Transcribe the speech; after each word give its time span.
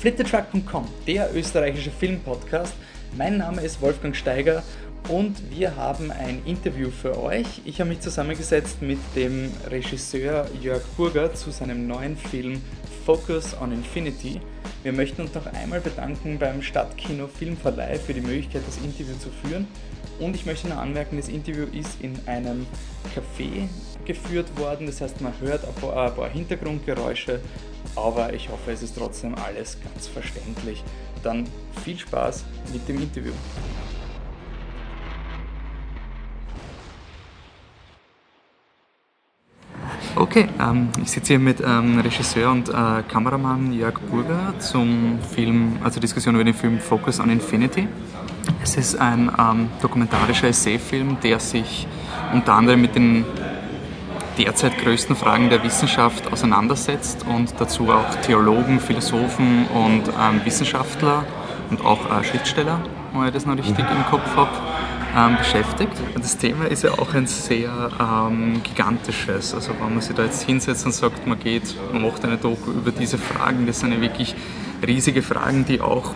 Flittertruck.com, 0.00 0.88
der 1.06 1.28
österreichische 1.36 1.90
Filmpodcast. 1.90 2.72
Mein 3.18 3.36
Name 3.36 3.60
ist 3.60 3.82
Wolfgang 3.82 4.16
Steiger 4.16 4.62
und 5.10 5.36
wir 5.50 5.76
haben 5.76 6.10
ein 6.10 6.40
Interview 6.46 6.88
für 6.88 7.22
euch. 7.22 7.60
Ich 7.66 7.80
habe 7.80 7.90
mich 7.90 8.00
zusammengesetzt 8.00 8.80
mit 8.80 8.98
dem 9.14 9.52
Regisseur 9.68 10.48
Jörg 10.62 10.80
Burger 10.96 11.34
zu 11.34 11.50
seinem 11.50 11.86
neuen 11.86 12.16
Film 12.16 12.62
Focus 13.04 13.54
on 13.60 13.72
Infinity. 13.72 14.40
Wir 14.84 14.94
möchten 14.94 15.20
uns 15.20 15.34
noch 15.34 15.44
einmal 15.52 15.82
bedanken 15.82 16.38
beim 16.38 16.62
Stadtkino 16.62 17.28
Filmverleih 17.28 17.98
für 17.98 18.14
die 18.14 18.22
Möglichkeit, 18.22 18.62
das 18.66 18.78
Interview 18.78 19.18
zu 19.18 19.28
führen. 19.28 19.68
Und 20.18 20.34
ich 20.34 20.46
möchte 20.46 20.68
noch 20.68 20.78
anmerken, 20.78 21.18
das 21.18 21.28
Interview 21.28 21.66
ist 21.78 22.00
in 22.00 22.18
einem 22.24 22.66
Café 23.14 23.68
geführt 24.06 24.46
worden. 24.58 24.86
Das 24.86 25.02
heißt, 25.02 25.20
man 25.20 25.34
hört 25.40 25.62
ein 25.66 25.74
paar, 25.74 26.08
ein 26.08 26.14
paar 26.14 26.30
Hintergrundgeräusche, 26.30 27.40
aber 28.00 28.32
ich 28.32 28.48
hoffe, 28.48 28.72
es 28.72 28.82
ist 28.82 28.96
trotzdem 28.96 29.34
alles 29.34 29.78
ganz 29.82 30.06
verständlich. 30.06 30.82
Dann 31.22 31.46
viel 31.84 31.98
Spaß 31.98 32.44
mit 32.72 32.88
dem 32.88 33.02
Interview. 33.02 33.32
Okay, 40.16 40.48
ähm, 40.60 40.88
ich 41.02 41.10
sitze 41.10 41.28
hier 41.28 41.38
mit 41.38 41.60
ähm, 41.60 41.98
Regisseur 42.00 42.50
und 42.50 42.68
äh, 42.68 43.02
Kameramann 43.08 43.72
Jörg 43.72 43.98
Burger 44.10 44.52
zum 44.58 45.18
Film, 45.34 45.78
also 45.82 46.00
Diskussion 46.00 46.34
über 46.34 46.44
den 46.44 46.54
Film 46.54 46.78
Focus 46.78 47.20
on 47.20 47.30
Infinity. 47.30 47.88
Es 48.62 48.76
ist 48.76 48.96
ein 48.96 49.30
ähm, 49.38 49.68
dokumentarischer 49.80 50.48
Essayfilm, 50.48 51.18
der 51.22 51.40
sich 51.40 51.86
unter 52.32 52.54
anderem 52.54 52.82
mit 52.82 52.94
den 52.94 53.24
derzeit 54.44 54.78
größten 54.78 55.16
Fragen 55.16 55.50
der 55.50 55.62
Wissenschaft 55.62 56.32
auseinandersetzt 56.32 57.26
und 57.26 57.52
dazu 57.58 57.90
auch 57.90 58.14
Theologen, 58.22 58.80
Philosophen 58.80 59.66
und 59.66 60.04
ähm, 60.08 60.40
Wissenschaftler 60.44 61.26
und 61.68 61.84
auch 61.84 61.98
äh, 62.06 62.24
Schriftsteller, 62.24 62.80
wenn 63.12 63.26
ich 63.26 63.34
das 63.34 63.44
noch 63.44 63.54
richtig 63.58 63.80
im 63.80 64.06
Kopf 64.10 64.34
habe, 64.36 64.50
ähm, 65.14 65.36
beschäftigt. 65.36 65.92
Das 66.14 66.38
Thema 66.38 66.64
ist 66.64 66.84
ja 66.84 66.92
auch 66.92 67.12
ein 67.12 67.26
sehr 67.26 67.90
ähm, 68.00 68.62
gigantisches. 68.62 69.52
Also 69.52 69.72
wenn 69.78 69.92
man 69.92 70.00
sich 70.00 70.16
da 70.16 70.24
jetzt 70.24 70.42
hinsetzt 70.42 70.86
und 70.86 70.92
sagt, 70.92 71.26
man 71.26 71.38
geht, 71.38 71.74
man 71.92 72.00
macht 72.00 72.24
eine 72.24 72.38
Doku 72.38 72.70
über 72.70 72.92
diese 72.92 73.18
Fragen, 73.18 73.66
das 73.66 73.80
sind 73.80 73.92
ja 73.92 74.00
wirklich 74.00 74.34
riesige 74.86 75.20
Fragen, 75.20 75.66
die 75.66 75.82
auch, 75.82 76.14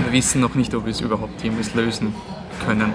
wir 0.00 0.12
wissen 0.12 0.42
noch 0.42 0.54
nicht, 0.54 0.74
ob 0.74 0.84
wir 0.84 0.92
es 0.92 1.00
überhaupt 1.00 1.42
jemals 1.42 1.74
lösen 1.74 2.14
können. 2.66 2.92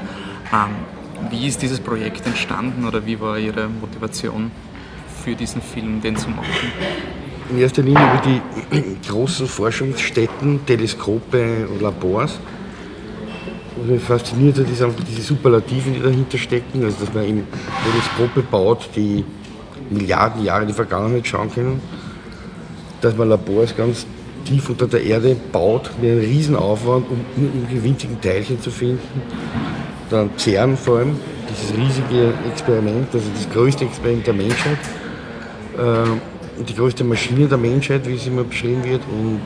Ähm, 0.53 0.98
wie 1.29 1.47
ist 1.47 1.61
dieses 1.61 1.79
Projekt 1.79 2.25
entstanden 2.25 2.85
oder 2.85 3.05
wie 3.05 3.19
war 3.19 3.37
Ihre 3.37 3.67
Motivation 3.67 4.51
für 5.23 5.35
diesen 5.35 5.61
Film, 5.61 6.01
den 6.01 6.15
zu 6.15 6.29
machen? 6.29 6.47
In 7.49 7.59
erster 7.59 7.81
Linie 7.81 8.01
über 8.01 8.21
die 8.25 8.97
großen 9.07 9.47
Forschungsstätten, 9.47 10.65
Teleskope 10.65 11.67
und 11.67 11.81
Labors. 11.81 12.39
Was 13.77 13.87
mich 13.87 14.03
fasziniert 14.03 14.57
hat, 14.57 14.69
ist 14.69 14.81
einfach 14.81 15.03
diese 15.03 15.21
Superlativen, 15.21 15.93
die 15.93 16.01
dahinter 16.01 16.37
stecken. 16.37 16.83
Also, 16.83 17.05
dass 17.05 17.13
man 17.13 17.23
eben 17.23 17.47
Teleskope 17.85 18.41
baut, 18.41 18.89
die 18.95 19.23
Milliarden 19.89 20.43
Jahre 20.43 20.63
in 20.63 20.67
die 20.67 20.73
Vergangenheit 20.73 21.25
schauen 21.25 21.51
können. 21.51 21.81
Dass 23.01 23.15
man 23.15 23.29
Labors 23.29 23.75
ganz 23.75 24.05
tief 24.45 24.69
unter 24.69 24.87
der 24.87 25.03
Erde 25.03 25.35
baut, 25.51 25.91
mit 26.01 26.11
einem 26.11 26.19
Riesenaufwand, 26.19 27.05
um 27.09 27.43
irgendwelche 27.43 27.83
winzigen 27.83 28.21
Teilchen 28.21 28.61
zu 28.61 28.71
finden 28.71 29.78
dann 30.09 30.29
CERN 30.37 30.75
vor 30.75 30.99
allem, 30.99 31.15
dieses 31.49 31.75
riesige 31.75 32.33
Experiment, 32.49 33.07
also 33.13 33.25
das 33.33 33.49
größte 33.49 33.85
Experiment 33.85 34.27
der 34.27 34.33
Menschheit, 34.33 34.77
äh, 35.77 36.63
die 36.63 36.75
größte 36.75 37.03
Maschine 37.03 37.47
der 37.47 37.57
Menschheit, 37.57 38.07
wie 38.07 38.15
es 38.15 38.27
immer 38.27 38.43
beschrieben 38.43 38.83
wird. 38.83 39.01
Und 39.09 39.41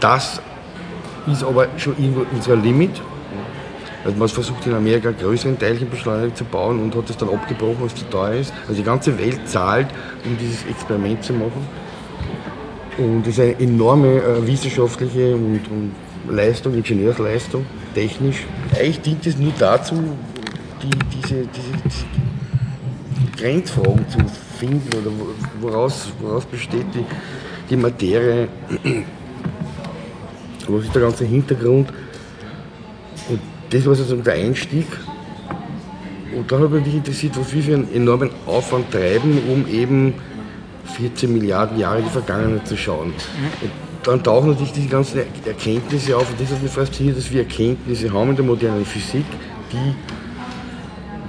das 0.00 0.40
ist 1.30 1.44
aber 1.44 1.68
schon 1.76 1.94
irgendwo 1.98 2.26
unser 2.32 2.56
Limit. 2.56 3.00
Also 4.04 4.18
man 4.18 4.28
versucht 4.28 4.66
in 4.66 4.74
Amerika 4.74 5.10
größeren 5.10 5.58
Teilchenbeschleuniger 5.58 6.34
zu 6.34 6.44
bauen 6.44 6.80
und 6.80 6.94
hat 6.94 7.10
es 7.10 7.16
dann 7.16 7.28
abgebrochen, 7.28 7.78
was 7.80 7.94
zu 7.94 8.04
teuer 8.08 8.34
ist. 8.34 8.52
Also 8.62 8.74
die 8.74 8.84
ganze 8.84 9.18
Welt 9.18 9.48
zahlt, 9.48 9.88
um 10.24 10.36
dieses 10.38 10.64
Experiment 10.66 11.24
zu 11.24 11.32
machen. 11.32 11.66
Und 12.98 13.22
es 13.22 13.34
ist 13.36 13.40
eine 13.40 13.58
enorme 13.60 14.22
äh, 14.22 14.46
wissenschaftliche 14.46 15.34
und, 15.34 15.60
und 15.70 15.92
Leistung, 16.30 16.74
Ingenieursleistung, 16.74 17.66
technisch. 17.94 18.44
Eigentlich 18.74 19.00
dient 19.00 19.26
es 19.26 19.38
nur 19.38 19.52
dazu, 19.58 19.94
die, 20.82 20.90
diese, 21.16 21.46
diese, 21.46 22.06
Grenzfragen 23.36 24.08
zu 24.08 24.18
finden 24.58 24.88
oder 24.98 25.10
woraus, 25.60 26.08
woraus 26.20 26.46
besteht 26.46 26.86
die, 26.94 27.04
die 27.68 27.76
Materie, 27.76 28.48
was 30.66 30.84
ist 30.84 30.94
der 30.94 31.02
ganze 31.02 31.24
Hintergrund. 31.24 31.92
Und 33.28 33.40
das 33.70 33.86
war 33.86 33.94
sozusagen 33.94 34.24
der 34.24 34.34
Einstieg. 34.34 34.86
Und 36.34 36.50
dann 36.50 36.62
habe 36.62 36.78
ich 36.78 36.86
mich 36.86 36.94
interessiert, 36.94 37.38
was 37.38 37.52
wir 37.52 37.62
für 37.62 37.74
einen 37.74 37.92
enormen 37.94 38.30
Aufwand 38.46 38.90
treiben, 38.90 39.38
um 39.50 39.66
eben 39.68 40.14
14 40.96 41.32
Milliarden 41.32 41.78
Jahre 41.78 41.98
in 41.98 42.04
die 42.04 42.10
Vergangenheit 42.10 42.66
zu 42.66 42.76
schauen. 42.76 43.12
Und 43.62 43.70
dann 44.06 44.22
tauchen 44.22 44.50
natürlich 44.50 44.72
diese 44.72 44.88
ganzen 44.88 45.18
Erkenntnisse 45.44 46.16
auf 46.16 46.30
und 46.30 46.40
das 46.40 46.52
hat 46.52 46.62
mich 46.62 46.70
fasziniert, 46.70 47.16
dass 47.16 47.30
wir 47.32 47.40
Erkenntnisse 47.40 48.12
haben 48.12 48.30
in 48.30 48.36
der 48.36 48.44
modernen 48.44 48.84
Physik, 48.84 49.24
die 49.72 49.94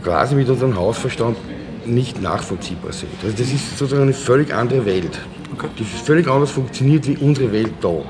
quasi 0.03 0.35
mit 0.35 0.47
unserem 0.47 0.77
Hausverstand 0.77 1.37
nicht 1.85 2.21
nachvollziehbar 2.21 2.93
sind. 2.93 3.11
Also 3.23 3.35
das 3.35 3.51
ist 3.51 3.77
sozusagen 3.77 4.03
eine 4.03 4.13
völlig 4.13 4.53
andere 4.53 4.85
Welt, 4.85 5.19
okay. 5.53 5.67
die 5.79 5.83
völlig 5.83 6.27
anders 6.27 6.51
funktioniert 6.51 7.07
wie 7.07 7.17
unsere 7.17 7.51
Welt 7.51 7.73
da. 7.81 8.03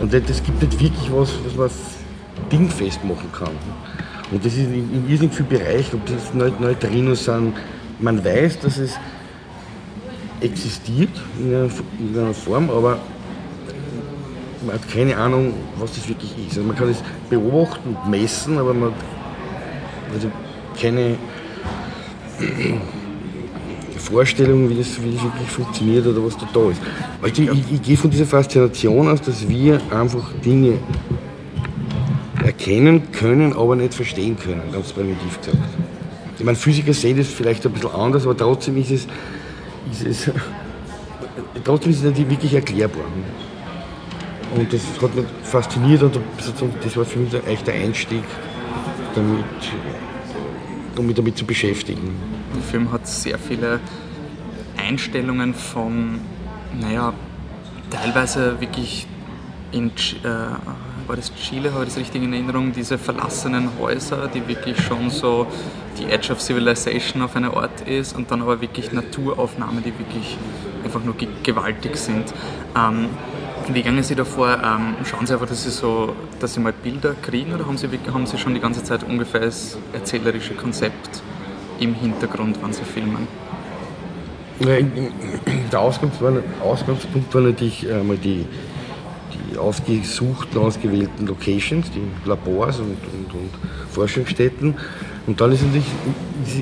Und 0.00 0.12
es 0.12 0.42
gibt 0.42 0.60
nicht 0.60 0.78
wirklich 0.78 1.10
was, 1.10 1.32
was 1.44 1.56
man 1.56 1.70
dingfest 2.50 3.02
machen 3.04 3.30
kann. 3.32 3.52
Und 4.30 4.44
das 4.44 4.52
ist 4.52 4.64
in, 4.64 4.92
in 4.92 5.08
irrsinnig 5.08 5.34
vielen 5.34 5.48
Bereichen, 5.48 5.94
ob 5.96 6.06
das 6.06 6.34
Neutrinos 6.34 7.24
sind, 7.24 7.54
man 7.98 8.22
weiß, 8.22 8.60
dass 8.60 8.76
es 8.76 8.98
existiert 10.40 11.10
in 11.38 12.18
einer 12.18 12.34
Form, 12.34 12.68
aber 12.70 12.98
man 14.62 14.74
hat 14.74 14.88
keine 14.88 15.16
Ahnung, 15.16 15.54
was 15.78 15.94
das 15.94 16.08
wirklich 16.08 16.32
ist. 16.46 16.56
Also 16.56 16.62
man 16.62 16.76
kann 16.76 16.88
es 16.88 17.02
beobachten 17.28 17.96
und 17.96 18.10
messen, 18.10 18.58
aber 18.58 18.74
man 18.74 18.90
hat 18.90 18.98
also 20.14 20.30
keine 20.80 21.16
Vorstellung, 23.98 24.68
wie 24.68 24.74
das, 24.74 25.02
wie 25.02 25.12
das 25.12 25.22
wirklich 25.22 25.48
funktioniert 25.48 26.06
oder 26.06 26.24
was 26.24 26.36
da 26.36 26.48
da 26.52 26.70
ist. 26.70 26.80
Also 27.22 27.42
ich, 27.42 27.48
ich, 27.48 27.72
ich 27.72 27.82
gehe 27.82 27.96
von 27.96 28.10
dieser 28.10 28.26
Faszination 28.26 29.08
aus, 29.08 29.22
dass 29.22 29.48
wir 29.48 29.80
einfach 29.90 30.32
Dinge 30.44 30.78
erkennen 32.44 33.12
können, 33.12 33.52
aber 33.52 33.76
nicht 33.76 33.94
verstehen 33.94 34.36
können, 34.36 34.62
ganz 34.72 34.92
primitiv 34.92 35.38
gesagt. 35.40 35.58
Ich 36.38 36.44
meine, 36.44 36.56
Physiker 36.56 36.94
sehen 36.94 37.18
das 37.18 37.26
vielleicht 37.28 37.66
ein 37.66 37.72
bisschen 37.72 37.90
anders, 37.90 38.24
aber 38.24 38.36
trotzdem 38.36 38.78
ist 38.78 38.90
es, 38.90 39.06
ist 39.92 40.06
es, 40.06 40.30
trotzdem 41.64 41.92
ist 41.92 42.02
es 42.02 42.16
nicht 42.18 42.30
wirklich 42.30 42.54
erklärbar. 42.54 43.04
Und 44.54 44.72
das 44.72 44.82
hat 45.00 45.14
mich 45.14 45.26
fasziniert 45.42 46.02
und 46.02 46.18
das 46.82 46.96
war 46.96 47.04
für 47.04 47.20
mich 47.20 47.32
echt 47.46 47.66
der 47.66 47.74
Einstieg, 47.74 48.24
damit, 49.14 49.44
um 50.96 51.06
mich 51.06 51.14
damit 51.14 51.38
zu 51.38 51.44
beschäftigen. 51.46 52.16
Der 52.54 52.62
Film 52.62 52.90
hat 52.90 53.06
sehr 53.06 53.38
viele 53.38 53.78
Einstellungen 54.76 55.54
von, 55.54 56.20
naja, 56.80 57.12
teilweise 57.90 58.60
wirklich 58.60 59.06
in, 59.72 59.88
äh, 59.88 60.28
war 61.06 61.16
das 61.16 61.32
Chile, 61.34 61.72
habe 61.72 61.84
ich 61.84 61.90
das 61.90 61.98
richtig 61.98 62.22
in 62.22 62.32
Erinnerung, 62.32 62.72
diese 62.72 62.98
verlassenen 62.98 63.68
Häuser, 63.78 64.28
die 64.28 64.46
wirklich 64.46 64.80
schon 64.80 65.10
so 65.10 65.46
die 65.98 66.06
Edge 66.06 66.32
of 66.32 66.40
Civilization 66.40 67.22
auf 67.22 67.36
einer 67.36 67.56
Art 67.56 67.80
ist 67.82 68.16
und 68.16 68.30
dann 68.30 68.42
aber 68.42 68.60
wirklich 68.60 68.92
Naturaufnahmen, 68.92 69.82
die 69.82 69.92
wirklich 69.98 70.36
einfach 70.84 71.02
nur 71.04 71.14
gewaltig 71.42 71.96
sind. 71.96 72.32
Ähm, 72.76 73.08
wie 73.74 73.82
gehen 73.82 74.02
Sie 74.02 74.14
davor? 74.14 74.58
Ähm, 74.62 74.96
schauen 75.04 75.26
Sie 75.26 75.32
einfach, 75.32 75.46
dass 75.46 75.64
Sie, 75.64 75.70
so, 75.70 76.14
dass 76.38 76.54
Sie 76.54 76.60
mal 76.60 76.72
Bilder 76.72 77.14
kriegen 77.20 77.52
oder 77.54 77.66
haben 77.66 77.76
Sie, 77.76 77.88
haben 78.12 78.26
Sie 78.26 78.38
schon 78.38 78.54
die 78.54 78.60
ganze 78.60 78.82
Zeit 78.82 79.02
ungefähr 79.02 79.40
das 79.40 79.78
erzählerische 79.92 80.54
Konzept 80.54 81.22
im 81.78 81.94
Hintergrund, 81.94 82.58
wann 82.60 82.72
Sie 82.72 82.84
filmen? 82.84 83.28
Der 84.60 85.80
Ausgangspunkt 85.80 87.32
war, 87.32 87.40
natürlich 87.40 87.90
einmal 87.90 88.18
die, 88.18 88.44
die 89.32 89.56
ausgesuchten, 89.56 90.60
ausgewählten 90.60 91.26
Locations, 91.26 91.90
die 91.90 92.28
Labors 92.28 92.78
und, 92.80 92.90
und, 92.90 93.34
und 93.34 93.50
Forschungsstätten. 93.90 94.74
Und 95.26 95.40
dann 95.40 95.52
ist 95.52 95.62
natürlich 95.62 95.86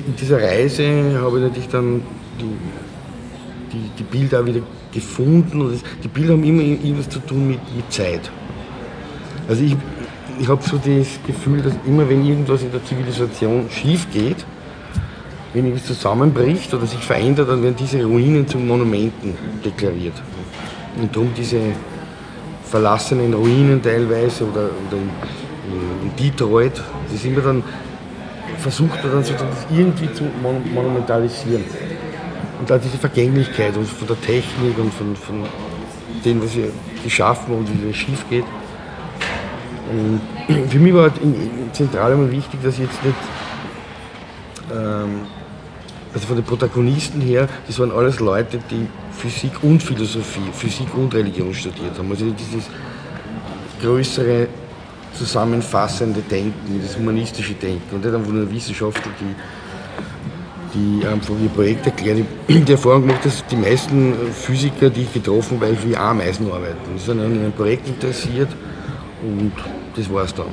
in 0.07 0.15
dieser 0.15 0.41
Reise 0.41 1.19
habe 1.21 1.39
ich 1.39 1.43
natürlich 1.43 1.69
dann 1.69 2.01
die, 2.39 3.73
die, 3.73 3.89
die 3.97 4.03
Bilder 4.03 4.45
wieder 4.45 4.61
gefunden. 4.91 5.79
Die 6.03 6.07
Bilder 6.07 6.33
haben 6.33 6.43
immer 6.43 6.61
irgendwas 6.61 7.09
zu 7.09 7.19
tun 7.19 7.47
mit, 7.47 7.59
mit 7.75 7.91
Zeit. 7.91 8.31
Also 9.47 9.63
ich, 9.63 9.75
ich 10.39 10.47
habe 10.47 10.61
so 10.63 10.77
das 10.77 11.07
Gefühl, 11.25 11.61
dass 11.61 11.73
immer 11.85 12.07
wenn 12.09 12.25
irgendwas 12.25 12.61
in 12.61 12.71
der 12.71 12.83
Zivilisation 12.83 13.65
schief 13.69 14.07
geht, 14.11 14.45
wenn 15.53 15.65
irgendwas 15.65 15.87
zusammenbricht 15.87 16.73
oder 16.73 16.85
sich 16.85 16.99
verändert, 16.99 17.49
dann 17.49 17.63
werden 17.63 17.75
diese 17.77 18.03
Ruinen 18.03 18.47
zu 18.47 18.57
Monumenten 18.57 19.35
deklariert. 19.65 20.13
Und 20.99 21.15
darum 21.15 21.31
diese 21.35 21.59
verlassenen 22.69 23.33
Ruinen 23.33 23.81
teilweise 23.81 24.43
oder, 24.43 24.69
oder 24.87 24.97
in, 24.97 26.09
in, 26.09 26.15
Detroit. 26.15 26.81
Das 27.11 27.25
immer 27.25 27.41
dann 27.41 27.63
versucht 28.59 29.03
man 29.03 29.11
dann 29.11 29.23
so 29.23 29.33
das 29.33 29.65
irgendwie 29.71 30.11
zu 30.13 30.23
monumentalisieren. 30.73 31.63
Und 32.59 32.69
da 32.69 32.77
diese 32.77 32.97
Vergänglichkeit 32.97 33.75
und 33.77 33.87
von 33.87 34.07
der 34.07 34.19
Technik 34.21 34.77
und 34.77 34.93
von, 34.93 35.15
von 35.15 35.45
dem, 36.25 36.43
was 36.43 36.55
wir 36.55 36.71
geschaffen 37.03 37.55
und 37.55 37.83
wie 37.83 37.89
es 37.89 37.95
schief 37.95 38.25
geht. 38.29 38.45
Und 39.91 40.21
für 40.69 40.79
mich 40.79 40.93
war 40.93 41.03
halt 41.03 41.17
in, 41.21 41.33
in 41.33 41.73
zentral 41.73 42.11
immer 42.13 42.29
wichtig, 42.29 42.61
dass 42.61 42.75
ich 42.75 42.81
jetzt 42.81 43.03
nicht, 43.03 43.15
ähm, 44.71 45.21
also 46.13 46.27
von 46.27 46.35
den 46.35 46.45
Protagonisten 46.45 47.21
her, 47.21 47.47
das 47.67 47.79
waren 47.79 47.91
alles 47.91 48.19
Leute, 48.19 48.59
die 48.69 48.87
Physik 49.11 49.63
und 49.63 49.81
Philosophie, 49.81 50.51
Physik 50.53 50.93
und 50.95 51.13
Religion 51.13 51.53
studiert 51.53 51.97
haben. 51.97 52.09
Also 52.09 52.29
dieses 52.31 52.65
größere 53.81 54.47
zusammenfassende 55.13 56.21
Denken, 56.21 56.81
das 56.81 56.97
humanistische 56.97 57.53
Denken 57.53 57.95
und 57.95 58.05
nicht 58.05 58.13
einfach 58.13 58.31
nur 58.31 58.49
Wissenschaftler, 58.51 59.11
die 59.19 59.35
die 60.73 61.05
einfach 61.05 61.33
ihr 61.41 61.49
Projekt 61.49 61.85
erklären. 61.85 62.25
Ich 62.47 62.55
habe 62.55 62.65
die 62.65 62.71
Erfahrung 62.71 63.01
gemacht, 63.01 63.25
dass 63.25 63.45
die 63.47 63.55
meisten 63.55 64.13
Physiker, 64.33 64.89
die 64.89 65.01
ich 65.01 65.13
getroffen 65.13 65.59
habe, 65.59 65.75
wie 65.85 65.95
Ameisen 65.95 66.51
arbeiten. 66.51 66.77
Die 66.95 66.99
sind 66.99 67.19
an 67.19 67.25
einem 67.25 67.51
Projekt 67.51 67.87
interessiert 67.87 68.49
und 69.23 69.53
das 69.95 70.11
war 70.11 70.23
es 70.23 70.33
dann. 70.33 70.45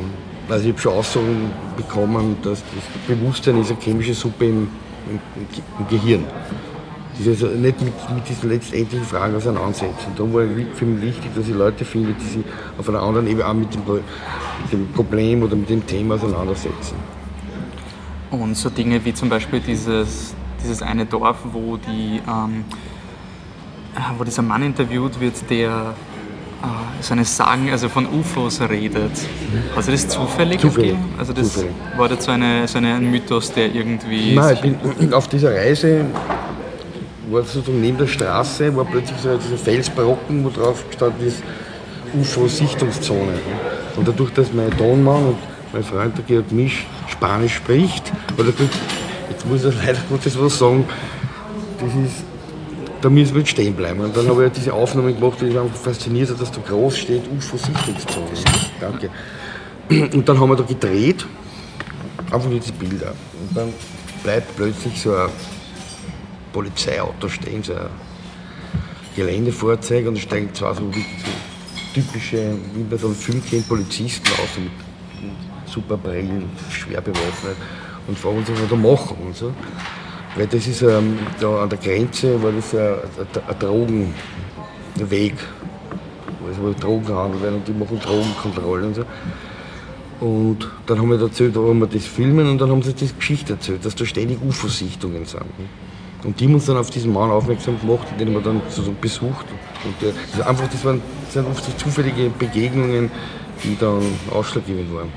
Also 0.49 0.65
ich 0.65 0.73
habe 0.73 0.81
schon 0.81 0.93
Aussagen 0.93 1.51
bekommen, 1.77 2.37
dass 2.43 2.63
das 2.63 3.17
Bewusstsein 3.17 3.61
ist 3.61 3.71
eine 3.71 3.81
chemische 3.81 4.15
Suppe 4.15 4.47
im, 4.47 4.69
im, 5.11 5.21
im 5.79 5.89
Gehirn. 5.89 6.25
Das 7.19 7.27
ist 7.27 7.43
also 7.43 7.57
nicht 7.57 7.81
mit, 7.81 7.95
mit 8.15 8.29
diesen 8.29 8.51
letztendlichen 8.51 9.07
Fragen 9.07 9.35
auseinandersetzen. 9.35 10.13
Da 10.17 10.23
war 10.23 10.45
für 10.75 10.85
mich 10.85 11.03
wichtig, 11.03 11.31
dass 11.35 11.49
ich 11.49 11.55
Leute 11.55 11.85
finde, 11.85 12.13
die 12.13 12.25
sich 12.25 12.45
auf 12.79 12.89
einer 12.89 13.01
anderen 13.01 13.27
Ebene 13.27 13.47
auch 13.47 13.55
mit 13.55 13.73
dem, 13.75 13.81
mit 13.81 14.73
dem 14.73 14.93
Problem 14.93 15.43
oder 15.43 15.57
mit 15.57 15.71
dem 15.71 15.85
Thema 15.87 16.17
auseinandersetzen. 16.17 17.16
Und 18.31 18.57
so 18.57 18.71
Dinge 18.71 19.05
wie 19.05 19.15
zum 19.15 19.29
Beispiel 19.29 19.61
dieses, 19.61 20.35
dieses 20.63 20.83
eine 20.83 21.07
Dorf, 21.07 21.39
wo, 21.53 21.77
die, 21.77 22.21
ähm, 22.29 22.65
wo 24.19 24.25
dieser 24.25 24.43
Mann 24.43 24.63
interviewt 24.63 25.21
wird, 25.21 25.49
der 25.49 25.95
äh, 26.63 27.03
seine 27.03 27.25
Sagen, 27.25 27.71
also 27.71 27.89
von 27.89 28.07
UFOs 28.07 28.61
redet. 28.63 29.13
Also 29.77 29.93
das 29.93 30.09
zufällig? 30.09 30.61
Zufällig. 30.61 30.97
Also 31.19 31.33
das 31.33 31.53
zufällig. 31.53 31.75
war 31.97 32.11
jetzt 32.11 32.25
so, 32.25 32.33
eine, 32.33 32.67
so 32.67 32.79
ein 32.79 33.11
Mythos, 33.11 33.53
der 33.53 33.75
irgendwie... 33.75 34.35
Nein, 34.35 34.55
ich 34.55 34.61
bin 34.61 35.13
auf 35.15 35.29
dieser 35.29 35.55
Reise 35.55 36.07
war 37.31 37.43
sozusagen 37.43 37.81
neben 37.81 37.99
der 37.99 38.07
Straße, 38.07 38.75
war 38.77 38.85
plötzlich 38.85 39.19
so 39.19 39.37
dieser 39.37 39.57
Felsbrocken, 39.57 40.45
wo 40.45 40.51
drauf 40.51 40.85
gestanden 40.89 41.27
ist 41.27 41.43
UFO-Sichtungszone. 42.15 43.39
Und 43.97 44.09
dadurch, 44.09 44.33
dass 44.33 44.53
mein 44.53 44.71
Tonmann 44.77 45.27
und 45.27 45.37
mein 45.77 45.85
Freund, 45.85 46.17
der 46.17 46.25
Georg 46.25 46.51
Misch, 46.53 46.87
Spanisch 47.07 47.57
spricht, 47.57 48.11
oder 48.39 48.49
jetzt 49.31 49.47
muss 49.47 49.65
ich 49.65 49.75
leider 49.77 49.99
Gottes 50.09 50.41
was 50.41 50.59
sagen, 50.59 50.87
das 51.79 51.91
ist, 51.95 52.25
da 53.03 53.11
müssen 53.11 53.35
wir 53.35 53.45
stehen 53.45 53.75
bleiben. 53.75 54.01
Und 54.01 54.17
dann 54.17 54.27
habe 54.29 54.47
ich 54.47 54.53
diese 54.53 54.73
Aufnahme 54.73 55.13
gemacht, 55.13 55.39
die 55.41 55.47
mich 55.47 55.59
einfach 55.59 55.77
fasziniert 55.77 56.31
dass 56.41 56.51
da 56.51 56.61
groß 56.67 56.97
steht, 56.97 57.23
UFO-Sichtungszone. 57.31 58.27
Danke. 58.81 59.11
Und 59.91 60.27
dann 60.27 60.41
haben 60.41 60.49
wir 60.49 60.57
da 60.57 60.65
gedreht, 60.65 61.27
einfach 62.33 62.49
nur 62.49 62.59
diese 62.59 62.73
Bilder. 62.73 63.13
Und 63.41 63.57
dann 63.57 63.69
bleibt 64.23 64.57
plötzlich 64.57 65.01
so 65.01 65.15
ein 65.15 65.29
Polizeiauto 66.55 67.29
stehen, 67.29 67.63
so 67.63 67.75
ein 67.75 67.91
Geländefahrzeug 69.15 70.07
und 70.07 70.17
da 70.17 70.21
steigen 70.21 70.55
zwei 70.55 70.73
so, 70.73 70.81
so 70.81 71.01
typische, 71.93 72.57
wie 72.75 72.83
bei 72.83 72.97
so 72.97 73.09
einem 73.09 73.17
Film 73.17 73.43
kennt, 73.45 73.69
Polizisten 73.69 74.29
aus 74.43 74.59
mit 74.59 74.73
super 75.67 75.97
Brillen, 75.97 76.49
schwer 76.71 77.01
bewaffnet 77.01 77.57
und 78.07 78.19
fragen 78.19 78.39
uns, 78.39 78.51
was 78.51 78.61
wir 78.61 78.69
da 78.69 78.77
machen 78.77 79.17
und 79.25 79.37
so. 79.37 79.53
Weil 80.37 80.47
das 80.47 80.67
ist 80.67 80.83
ähm, 80.83 81.19
da 81.41 81.63
an 81.63 81.71
der 81.71 81.79
Grenze 81.79 82.43
war 82.43 82.53
das 82.53 82.75
ein, 82.75 82.99
ein 83.49 83.59
Drogenweg, 83.59 85.35
wo 86.61 86.73
Drogen 86.73 87.07
gehandelt 87.07 87.43
werden 87.43 87.57
und 87.57 87.69
die 87.69 87.73
machen 87.73 87.99
Drogenkontrolle 87.99 88.87
und 88.87 88.95
so. 88.95 89.05
Und 90.21 90.71
dann 90.87 90.99
haben 90.99 91.11
wir 91.11 91.21
erzählt, 91.21 91.55
warum 91.55 91.81
wir 91.81 91.87
das 91.87 92.07
filmen 92.07 92.49
und 92.49 92.59
dann 92.59 92.71
haben 92.71 92.83
sie 92.83 92.95
das 92.95 93.17
Geschichte 93.17 93.55
erzählt, 93.55 93.85
dass 93.85 93.95
da 93.95 94.07
ständig 94.07 94.39
UFO-Sichtungen 94.43 95.27
sind. 95.27 95.43
Und 96.25 96.41
die 96.41 96.47
haben 96.47 96.55
uns 96.55 96.67
dann 96.67 96.79
auf 96.79 96.91
diesen 96.91 97.13
Mann 97.13 97.31
aufmerksam 97.31 97.79
gemacht, 97.81 98.07
den 98.19 98.33
wir 98.33 98.41
dann 98.41 98.61
sozusagen 98.69 98.97
besucht. 99.01 99.47
Und 99.85 99.95
der, 100.01 100.13
das, 100.37 100.47
einfach, 100.47 100.69
das, 100.69 100.85
waren, 100.85 101.03
das 101.25 101.35
sind 101.35 101.47
oft 101.47 101.65
so 101.65 101.73
zufällige 101.77 102.31
Begegnungen, 102.31 103.11
die 103.63 103.77
dann 103.79 104.03
ausschlaggebend 104.31 104.95
waren. 104.95 105.13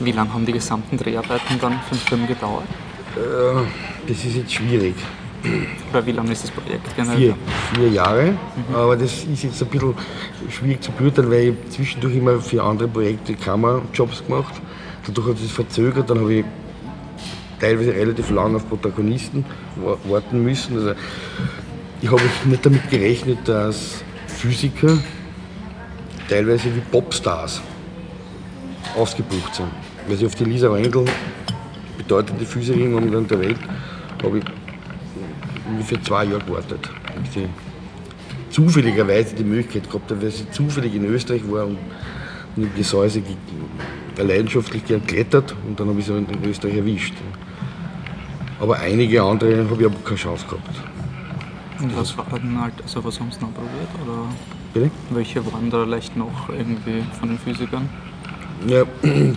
Wie 0.00 0.12
lange 0.12 0.32
haben 0.32 0.46
die 0.46 0.52
gesamten 0.52 0.96
Dreharbeiten 0.96 1.58
dann 1.60 1.80
für 1.88 1.94
den 1.94 2.00
Film 2.00 2.26
gedauert? 2.26 2.64
Äh, 3.16 4.08
das 4.08 4.24
ist 4.24 4.36
jetzt 4.36 4.52
schwierig. 4.52 4.94
Oder 5.90 6.04
wie 6.04 6.12
lange 6.12 6.32
ist 6.32 6.44
das 6.44 6.50
Projekt 6.50 6.94
generell? 6.96 7.16
Vier, 7.16 7.36
vier 7.74 7.88
Jahre, 7.88 8.32
mhm. 8.32 8.74
aber 8.74 8.96
das 8.96 9.24
ist 9.24 9.42
jetzt 9.42 9.62
ein 9.62 9.68
bisschen 9.68 9.94
schwierig 10.50 10.82
zu 10.82 10.92
beurteilen, 10.92 11.30
weil 11.30 11.48
ich 11.48 11.70
zwischendurch 11.70 12.14
immer 12.16 12.40
für 12.40 12.62
andere 12.62 12.88
Projekte 12.88 13.34
Kamerajobs 13.34 14.24
gemacht 14.26 14.60
Dadurch 15.06 15.28
hat 15.28 15.44
es 15.44 15.50
verzögert, 15.50 16.10
dann 16.10 16.20
habe 16.20 16.34
ich 16.34 16.44
teilweise 17.58 17.94
relativ 17.94 18.30
lange 18.30 18.56
auf 18.56 18.68
Protagonisten 18.68 19.44
warten 20.04 20.42
müssen. 20.42 20.76
Also 20.76 20.92
ich 22.00 22.10
habe 22.10 22.22
nicht 22.44 22.64
damit 22.64 22.88
gerechnet, 22.90 23.38
dass 23.46 24.04
Physiker 24.26 24.98
teilweise 26.28 26.74
wie 26.74 26.80
Popstars 26.80 27.60
ausgebucht 28.96 29.54
sind. 29.54 29.68
Weil 30.08 30.16
sie 30.16 30.26
auf 30.26 30.34
die 30.34 30.44
Lisa 30.44 30.72
Wendel, 30.72 31.04
bedeutende 31.98 32.44
Physikerin 32.44 32.92
momentan 32.92 33.26
der 33.26 33.40
Welt, 33.40 33.58
habe 34.22 34.38
ich 34.38 34.44
ungefähr 35.68 36.02
zwei 36.02 36.24
Jahre 36.24 36.44
gewartet. 36.44 36.90
Ich 37.24 37.40
zufälligerweise 38.50 39.34
die 39.34 39.44
Möglichkeit 39.44 39.90
gehabt, 39.90 40.10
weil 40.10 40.30
sie 40.30 40.50
zufällig 40.50 40.94
in 40.94 41.04
Österreich 41.04 41.42
war 41.50 41.66
und, 41.66 41.78
und 42.56 42.70
die 42.76 42.82
Säuse 42.82 43.22
leidenschaftlich 44.16 44.84
gern 44.84 45.06
klettert 45.06 45.54
und 45.66 45.78
dann 45.78 45.88
habe 45.88 46.00
ich 46.00 46.06
sie 46.06 46.16
in 46.16 46.26
Österreich 46.44 46.76
erwischt. 46.76 47.14
Aber 48.60 48.78
einige 48.78 49.22
andere 49.22 49.64
habe 49.64 49.80
ich 49.80 49.86
aber 49.86 49.96
keine 50.04 50.16
Chance 50.16 50.44
gehabt. 50.46 50.68
Und 51.80 51.96
was 51.96 52.16
war 52.18 52.26
denn 52.38 52.60
halt, 52.60 52.74
also 52.82 53.02
was 53.02 53.18
haben 53.18 53.30
Sie 53.30 53.40
noch 53.40 53.54
probiert? 53.54 53.88
Oder 54.04 54.28
Bitte? 54.74 54.90
Welche 55.10 55.44
waren 55.52 55.70
da 55.70 55.84
vielleicht 55.84 56.16
noch 56.16 56.48
irgendwie 56.48 57.02
von 57.18 57.28
den 57.30 57.38
Physikern? 57.38 57.88
Ja, 58.66 58.84
in 59.02 59.36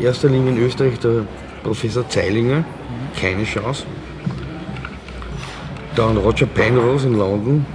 erster 0.00 0.28
Linie 0.28 0.52
in 0.52 0.58
Österreich 0.58 0.98
der 1.00 1.24
Professor 1.62 2.08
Zeilinger, 2.08 2.64
keine 3.20 3.44
Chance. 3.44 3.84
Dann 5.96 6.16
Roger 6.16 6.46
Penrose 6.46 7.08
in 7.08 7.18
London, 7.18 7.66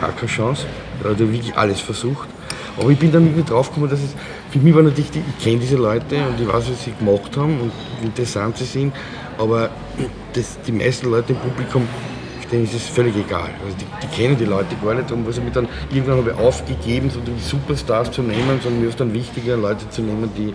auch 0.00 0.14
keine 0.16 0.28
Chance. 0.28 0.66
Da 1.02 1.10
hat 1.10 1.20
er 1.20 1.32
wirklich 1.32 1.56
alles 1.56 1.80
versucht. 1.80 2.28
Aber 2.78 2.90
ich 2.90 2.98
bin 2.98 3.10
dann 3.10 3.24
irgendwie 3.24 3.42
draufgekommen, 3.42 3.90
dass 3.90 4.00
es 4.00 4.14
für 4.50 4.58
mich 4.58 4.74
war 4.74 4.82
natürlich, 4.82 5.10
ich 5.10 5.44
kenne 5.44 5.58
diese 5.58 5.76
Leute 5.76 6.16
und 6.26 6.40
ich 6.40 6.46
weiß, 6.46 6.70
was 6.70 6.84
sie 6.84 6.92
gemacht 6.92 7.36
haben 7.36 7.60
und 7.60 7.72
wie 8.00 8.06
interessant 8.06 8.56
sie 8.56 8.64
sind, 8.64 8.92
aber 9.38 9.70
das, 10.32 10.58
die 10.66 10.72
meisten 10.72 11.10
Leute 11.10 11.32
im 11.32 11.38
Publikum, 11.38 11.86
denen 12.50 12.64
ist 12.64 12.74
es 12.74 12.88
völlig 12.88 13.16
egal. 13.16 13.50
Also 13.64 13.76
die, 13.78 13.86
die, 14.02 14.16
kennen 14.16 14.36
die 14.36 14.44
Leute 14.44 14.74
gar 14.82 14.94
nicht 14.94 15.10
und 15.12 15.26
was 15.26 15.38
ich 15.38 15.44
mir 15.44 15.50
dann 15.50 15.68
irgendwann 15.90 16.18
habe 16.18 16.30
ich 16.30 16.38
aufgegeben, 16.38 17.10
so 17.10 17.20
die 17.20 17.38
Superstars 17.40 18.10
zu 18.10 18.22
nehmen, 18.22 18.60
sondern 18.62 18.80
mir 18.80 18.88
ist 18.88 19.00
dann 19.00 19.12
wichtiger, 19.12 19.56
Leute 19.56 19.88
zu 19.90 20.02
nehmen, 20.02 20.30
die, 20.36 20.54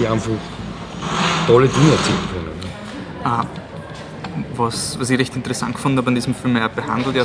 die 0.00 0.06
einfach 0.06 0.30
tolle 1.46 1.68
Dinge 1.68 1.92
erzählen 1.92 2.18
können. 2.32 2.46
Ah, 3.24 3.44
was, 4.56 4.98
was 4.98 5.10
ich 5.10 5.18
recht 5.18 5.34
interessant 5.36 5.74
gefunden 5.74 5.98
habe 5.98 6.08
an 6.08 6.14
diesem 6.14 6.34
Film, 6.34 6.56
er 6.56 6.68
behandelt 6.68 7.16
ja 7.16 7.24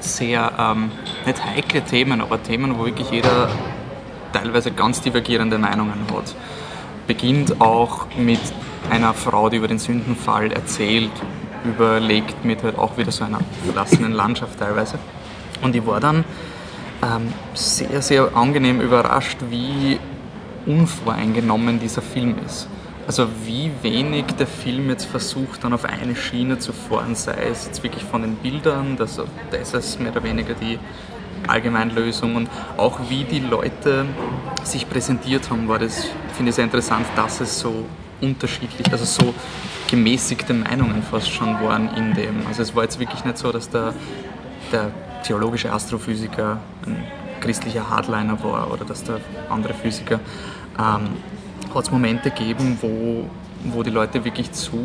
sehr, 0.00 0.52
ähm, 0.58 0.90
nicht 1.26 1.44
heikle 1.44 1.82
Themen, 1.82 2.20
aber 2.20 2.42
Themen, 2.42 2.78
wo 2.78 2.84
wirklich 2.84 3.10
jeder 3.10 3.48
teilweise 4.32 4.70
ganz 4.70 5.00
divergierende 5.00 5.58
Meinungen 5.58 6.06
hat. 6.12 6.34
Beginnt 7.06 7.60
auch 7.60 8.06
mit 8.16 8.40
einer 8.90 9.14
Frau, 9.14 9.48
die 9.48 9.56
über 9.56 9.68
den 9.68 9.78
Sündenfall 9.78 10.52
erzählt, 10.52 11.10
überlegt 11.64 12.44
mit 12.44 12.62
halt 12.62 12.78
auch 12.78 12.96
wieder 12.96 13.10
so 13.10 13.24
einer 13.24 13.40
verlassenen 13.64 14.12
Landschaft 14.12 14.58
teilweise. 14.58 14.98
Und 15.62 15.74
ich 15.74 15.86
war 15.86 16.00
dann 16.00 16.24
ähm, 17.02 17.32
sehr, 17.54 18.02
sehr 18.02 18.36
angenehm 18.36 18.80
überrascht, 18.80 19.38
wie 19.50 19.98
unvoreingenommen 20.66 21.80
dieser 21.80 22.02
Film 22.02 22.36
ist. 22.44 22.68
Also 23.06 23.28
wie 23.44 23.70
wenig 23.82 24.24
der 24.38 24.46
Film 24.46 24.88
jetzt 24.88 25.04
versucht, 25.04 25.62
dann 25.62 25.74
auf 25.74 25.84
eine 25.84 26.16
Schiene 26.16 26.58
zu 26.58 26.72
fahren, 26.72 27.14
sei 27.14 27.48
es 27.50 27.66
jetzt 27.66 27.82
wirklich 27.82 28.02
von 28.02 28.22
den 28.22 28.36
Bildern, 28.36 28.96
das, 28.96 29.20
das 29.50 29.74
ist 29.74 30.00
mehr 30.00 30.12
oder 30.12 30.24
weniger 30.24 30.54
die 30.54 30.78
Allgemeinlösung 31.46 32.36
und 32.36 32.48
auch 32.78 32.98
wie 33.10 33.24
die 33.24 33.40
Leute 33.40 34.06
sich 34.62 34.88
präsentiert 34.88 35.50
haben, 35.50 35.68
war 35.68 35.78
das, 35.78 36.06
finde 36.34 36.48
ich 36.48 36.54
sehr 36.54 36.64
interessant, 36.64 37.06
dass 37.14 37.40
es 37.40 37.60
so 37.60 37.84
unterschiedlich, 38.22 38.90
also 38.90 39.04
so 39.04 39.34
gemäßigte 39.94 40.52
Meinungen 40.54 41.04
fast 41.04 41.30
schon 41.30 41.54
waren 41.62 41.88
in 41.96 42.14
dem. 42.14 42.46
Also 42.48 42.62
es 42.62 42.74
war 42.74 42.82
jetzt 42.82 42.98
wirklich 42.98 43.24
nicht 43.24 43.38
so, 43.38 43.52
dass 43.52 43.70
der, 43.70 43.94
der 44.72 44.90
theologische 45.22 45.72
Astrophysiker 45.72 46.58
ein 46.84 47.04
christlicher 47.40 47.88
Hardliner 47.88 48.42
war 48.42 48.72
oder 48.72 48.84
dass 48.84 49.04
der 49.04 49.20
andere 49.48 49.72
Physiker. 49.72 50.18
Ähm, 50.78 51.10
Hat 51.72 51.84
es 51.84 51.90
Momente 51.92 52.30
gegeben, 52.30 52.76
wo, 52.80 53.30
wo 53.72 53.84
die 53.84 53.90
Leute 53.90 54.24
wirklich 54.24 54.50
zu 54.50 54.84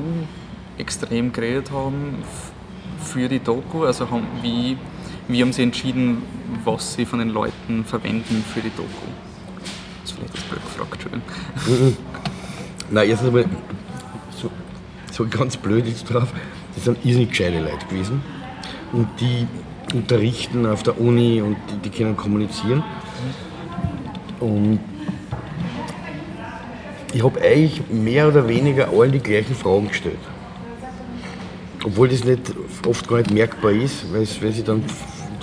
extrem 0.77 1.33
geredet 1.33 1.71
haben 1.71 2.23
für 3.03 3.27
die 3.27 3.39
Doku? 3.39 3.85
Also 3.85 4.11
haben, 4.11 4.27
wie, 4.43 4.77
wie 5.27 5.41
haben 5.41 5.53
sie 5.53 5.63
entschieden, 5.63 6.21
was 6.63 6.93
sie 6.93 7.05
von 7.05 7.17
den 7.17 7.29
Leuten 7.29 7.83
verwenden 7.83 8.43
für 8.53 8.61
die 8.61 8.69
Doku? 8.69 9.07
Das 10.03 10.11
ist 10.11 10.17
vielleicht 10.17 10.35
das 10.35 10.43
blöd 10.43 10.61
gefragt, 10.63 10.93
Entschuldigung. 10.93 11.97
Nein, 12.91 13.09
erstens 13.09 13.27
einmal, 13.27 13.45
so 15.19 15.27
ganz 15.27 15.57
blöd 15.57 15.85
ist 15.85 16.11
drauf, 16.11 16.29
das 16.73 16.85
sind 16.85 17.05
irrsinnig 17.05 17.29
gescheite 17.29 17.59
Leute 17.59 17.85
gewesen. 17.89 18.23
Und 18.93 19.07
die 19.19 19.45
unterrichten 19.93 20.65
auf 20.65 20.81
der 20.83 20.99
Uni 20.99 21.41
und 21.41 21.57
die, 21.69 21.89
die 21.89 21.89
können 21.89 22.15
kommunizieren. 22.15 22.81
Und 24.39 24.79
ich 27.13 27.21
habe 27.21 27.41
eigentlich 27.41 27.81
mehr 27.89 28.29
oder 28.29 28.47
weniger 28.47 28.89
allen 28.89 29.11
die 29.11 29.19
gleichen 29.19 29.55
Fragen 29.55 29.89
gestellt. 29.89 30.19
Obwohl 31.83 32.07
das 32.07 32.23
nicht, 32.23 32.53
oft 32.87 33.07
gar 33.07 33.17
nicht 33.17 33.31
merkbar 33.31 33.71
ist, 33.71 34.11
weil, 34.13 34.25
weil 34.41 34.51
sie 34.53 34.63
dann 34.63 34.83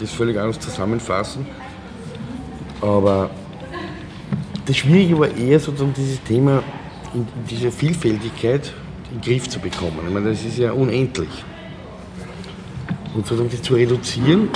das 0.00 0.10
völlig 0.10 0.38
anders 0.38 0.58
zusammenfassen. 0.58 1.46
Aber 2.80 3.30
das 4.64 4.76
Schwierige 4.78 5.18
war 5.18 5.36
eher 5.36 5.60
sozusagen 5.60 5.92
dieses 5.94 6.22
Thema, 6.22 6.62
diese 7.50 7.70
Vielfältigkeit 7.70 8.72
in 9.10 9.20
den 9.20 9.22
Griff 9.22 9.48
zu 9.48 9.58
bekommen. 9.58 9.98
Ich 10.06 10.12
meine, 10.12 10.30
das 10.30 10.44
ist 10.44 10.58
ja 10.58 10.72
unendlich. 10.72 11.44
Und 13.14 13.26
sozusagen 13.26 13.50
das 13.50 13.62
zu 13.62 13.74
reduzieren, 13.74 14.48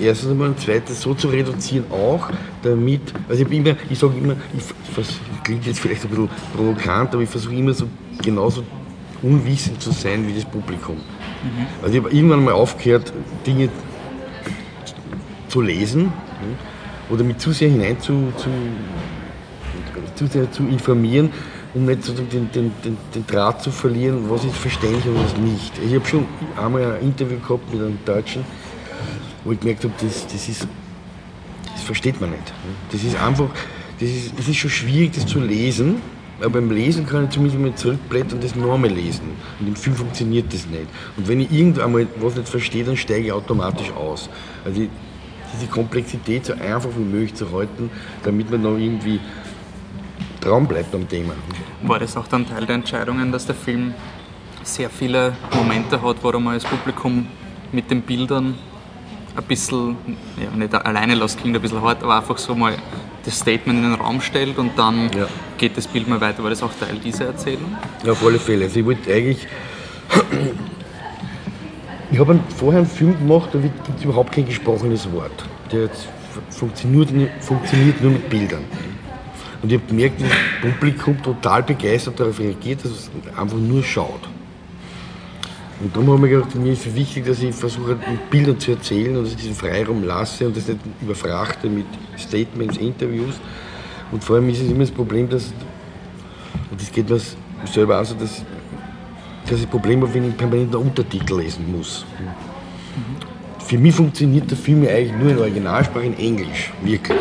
erstens 0.00 0.30
einmal 0.30 0.48
und 0.48 0.60
zweitens 0.60 1.00
so 1.00 1.14
zu 1.14 1.28
reduzieren 1.28 1.84
auch, 1.90 2.30
damit, 2.62 3.02
also 3.28 3.44
ich, 3.44 3.52
immer, 3.52 3.76
ich 3.90 3.98
sage 3.98 4.14
immer, 4.16 4.36
ich, 4.56 4.64
das 4.96 5.20
klingt 5.42 5.66
jetzt 5.66 5.80
vielleicht 5.80 6.04
ein 6.04 6.10
bisschen 6.10 6.28
provokant, 6.56 7.12
aber 7.12 7.22
ich 7.22 7.28
versuche 7.28 7.54
immer 7.54 7.74
so 7.74 7.86
genauso 8.22 8.64
unwissend 9.22 9.80
zu 9.80 9.90
sein 9.90 10.26
wie 10.26 10.34
das 10.34 10.44
Publikum. 10.44 10.96
Mhm. 10.96 11.66
Also 11.82 11.94
ich 11.94 12.02
habe 12.02 12.14
irgendwann 12.14 12.44
mal 12.44 12.54
aufgehört, 12.54 13.12
Dinge 13.46 13.68
zu 15.48 15.60
lesen 15.60 16.12
oder 17.10 17.22
mit 17.22 17.40
zu 17.40 17.52
sehr 17.52 17.68
hinein 17.68 18.00
zu, 18.00 18.32
zu, 18.36 18.48
zu, 20.14 20.26
sehr 20.26 20.50
zu 20.50 20.64
informieren, 20.64 21.30
um 21.74 21.84
nicht 21.86 22.06
den, 22.06 22.50
den, 22.50 22.72
den, 22.84 22.96
den 23.14 23.26
Draht 23.26 23.62
zu 23.62 23.70
verlieren, 23.70 24.30
was 24.30 24.44
ist 24.44 24.56
verständlich 24.56 25.04
und 25.06 25.16
was 25.16 25.36
nicht. 25.36 25.72
Ich 25.84 25.94
habe 25.94 26.06
schon 26.06 26.26
einmal 26.56 26.94
ein 26.94 27.02
Interview 27.02 27.38
gehabt 27.40 27.72
mit 27.72 27.82
einem 27.82 27.98
Deutschen, 28.04 28.44
wo 29.44 29.52
ich 29.52 29.60
gemerkt 29.60 29.84
habe, 29.84 29.92
das, 30.00 30.26
das, 30.26 30.48
ist, 30.48 30.68
das 31.72 31.82
versteht 31.82 32.20
man 32.20 32.30
nicht. 32.30 32.52
Das 32.92 33.02
ist 33.02 33.20
einfach, 33.20 33.48
das 33.98 34.08
ist, 34.08 34.38
das 34.38 34.48
ist 34.48 34.56
schon 34.56 34.70
schwierig, 34.70 35.12
das 35.12 35.26
zu 35.26 35.40
lesen, 35.40 35.96
aber 36.40 36.50
beim 36.50 36.70
Lesen 36.70 37.06
kann 37.06 37.24
ich 37.24 37.30
zumindest 37.30 37.60
mal 37.60 37.74
zurückblättern 37.74 38.34
und 38.34 38.44
das 38.44 38.54
nochmal 38.54 38.90
lesen. 38.90 39.30
Und 39.60 39.68
im 39.68 39.76
Film 39.76 39.96
funktioniert 39.96 40.52
das 40.52 40.66
nicht. 40.66 40.86
Und 41.16 41.26
wenn 41.26 41.40
ich 41.40 41.52
irgendwann 41.52 41.92
mal 41.92 42.06
was 42.20 42.36
nicht 42.36 42.48
verstehe, 42.48 42.84
dann 42.84 42.96
steige 42.96 43.26
ich 43.26 43.32
automatisch 43.32 43.90
aus. 43.92 44.28
Also 44.64 44.82
diese 45.54 45.66
Komplexität 45.70 46.46
so 46.46 46.54
einfach 46.54 46.90
wie 46.96 47.04
möglich 47.04 47.34
zu 47.34 47.50
halten, 47.52 47.90
damit 48.24 48.50
man 48.50 48.62
noch 48.62 48.76
irgendwie 48.76 49.20
dran 50.44 50.66
bleibt 50.66 50.94
am 50.94 51.08
Thema. 51.08 51.34
War 51.82 51.98
das 51.98 52.16
auch 52.16 52.28
dann 52.28 52.46
Teil 52.46 52.66
der 52.66 52.76
Entscheidungen, 52.76 53.32
dass 53.32 53.46
der 53.46 53.54
Film 53.54 53.94
sehr 54.62 54.90
viele 54.90 55.32
Momente 55.54 56.00
hat, 56.00 56.16
wo 56.22 56.32
man 56.38 56.54
als 56.54 56.64
Publikum 56.64 57.26
mit 57.72 57.90
den 57.90 58.02
Bildern 58.02 58.54
ein 59.36 59.44
bisschen, 59.44 59.96
ja, 60.40 60.50
nicht 60.56 60.74
alleine 60.74 61.14
lässt, 61.14 61.40
klingt 61.40 61.56
ein 61.56 61.62
bisschen 61.62 61.82
hart, 61.82 62.02
aber 62.02 62.16
einfach 62.18 62.38
so 62.38 62.54
mal 62.54 62.74
das 63.24 63.38
Statement 63.38 63.78
in 63.78 63.90
den 63.90 63.94
Raum 63.94 64.20
stellt 64.20 64.58
und 64.58 64.78
dann 64.78 65.10
ja. 65.16 65.26
geht 65.58 65.76
das 65.76 65.86
Bild 65.86 66.08
mal 66.08 66.20
weiter. 66.20 66.42
War 66.42 66.50
das 66.50 66.62
auch 66.62 66.72
Teil 66.78 66.98
dieser 67.02 67.26
Erzählung? 67.26 67.76
Ja, 68.04 68.12
auf 68.12 68.24
alle 68.24 68.38
Fälle. 68.38 68.66
Also 68.66 68.80
ich 68.80 68.86
wollte 68.86 69.12
eigentlich. 69.12 69.46
Ich 72.12 72.18
habe 72.18 72.38
vorher 72.56 72.80
einen 72.80 72.88
Film 72.88 73.18
gemacht, 73.18 73.48
da 73.52 73.58
gibt 73.58 73.98
es 73.98 74.04
überhaupt 74.04 74.32
kein 74.32 74.46
gesprochenes 74.46 75.10
Wort. 75.10 75.44
Der 75.72 75.88
funktioniert, 76.50 77.10
funktioniert 77.40 78.00
nur 78.00 78.12
mit 78.12 78.28
Bildern. 78.28 78.64
Und 79.64 79.72
ich 79.72 79.78
habe 79.78 79.88
gemerkt, 79.88 80.20
dass 80.20 80.28
das 80.28 80.72
Publikum 80.72 81.22
total 81.22 81.62
begeistert 81.62 82.20
darauf 82.20 82.38
reagiert, 82.38 82.84
dass 82.84 82.92
es 82.92 83.10
einfach 83.34 83.56
nur 83.56 83.82
schaut. 83.82 84.28
Und 85.80 85.96
darum 85.96 86.10
habe 86.10 86.28
ich 86.28 86.34
gedacht, 86.34 86.54
mir 86.54 86.74
ist 86.74 86.94
wichtig, 86.94 87.24
dass 87.24 87.42
ich 87.42 87.54
versuche, 87.54 87.96
mit 87.96 88.28
Bildern 88.28 88.60
zu 88.60 88.72
erzählen 88.72 89.16
und 89.16 89.24
dass 89.24 89.30
ich 89.30 89.38
diesen 89.38 89.54
Freiraum 89.54 90.04
lasse 90.04 90.46
und 90.46 90.54
das 90.54 90.68
nicht 90.68 90.80
überfrachte 91.00 91.70
mit 91.70 91.86
Statements, 92.18 92.76
Interviews. 92.76 93.40
Und 94.12 94.22
vor 94.22 94.36
allem 94.36 94.50
ist 94.50 94.60
es 94.60 94.68
immer 94.68 94.80
das 94.80 94.90
Problem, 94.90 95.30
dass, 95.30 95.44
und 96.70 96.78
das 96.78 96.92
geht 96.92 97.08
mir 97.08 97.18
selber 97.64 98.02
auch 98.02 98.04
so, 98.04 98.16
dass, 98.16 98.44
dass 99.48 99.60
ich 99.60 99.70
Problem 99.70 100.02
habe, 100.02 100.12
wenn 100.12 100.28
ich 100.28 100.36
permanent 100.36 100.74
einen 100.74 100.84
Untertitel 100.88 101.38
lesen 101.38 101.74
muss. 101.74 102.04
Für 103.60 103.78
mich 103.78 103.94
funktioniert 103.94 104.50
der 104.50 104.58
Film 104.58 104.86
eigentlich 104.86 105.14
nur 105.14 105.30
in 105.30 105.38
Originalsprache 105.38 106.04
in 106.04 106.18
Englisch, 106.18 106.70
wirklich 106.82 107.18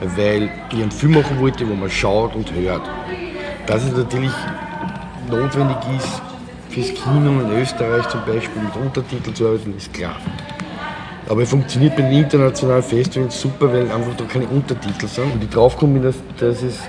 weil 0.00 0.50
ich 0.72 0.82
einen 0.82 0.90
Film 0.90 1.14
machen 1.14 1.38
wollte, 1.40 1.68
wo 1.68 1.74
man 1.74 1.90
schaut 1.90 2.34
und 2.34 2.52
hört. 2.52 2.82
Dass 3.66 3.84
es 3.84 3.96
natürlich 3.96 4.32
notwendig 5.30 5.76
ist, 5.96 6.22
fürs 6.70 6.94
Kino 6.94 7.40
in 7.40 7.60
Österreich 7.60 8.08
zum 8.08 8.20
Beispiel 8.24 8.62
mit 8.62 8.76
Untertiteln 8.76 9.34
zu 9.34 9.46
arbeiten, 9.46 9.76
ist 9.76 9.92
klar. 9.92 10.16
Aber 11.28 11.42
es 11.42 11.50
funktioniert 11.50 11.96
bei 11.96 12.02
den 12.02 12.12
internationalen 12.12 12.82
Festivals 12.82 13.40
super, 13.40 13.72
weil 13.72 13.90
einfach 13.90 14.16
da 14.16 14.24
keine 14.24 14.46
Untertitel 14.48 15.06
sind. 15.06 15.32
Und 15.32 15.44
ich 15.44 15.50
draufkomme, 15.50 16.00
dass, 16.00 16.16
dass 16.38 16.62
es 16.62 16.80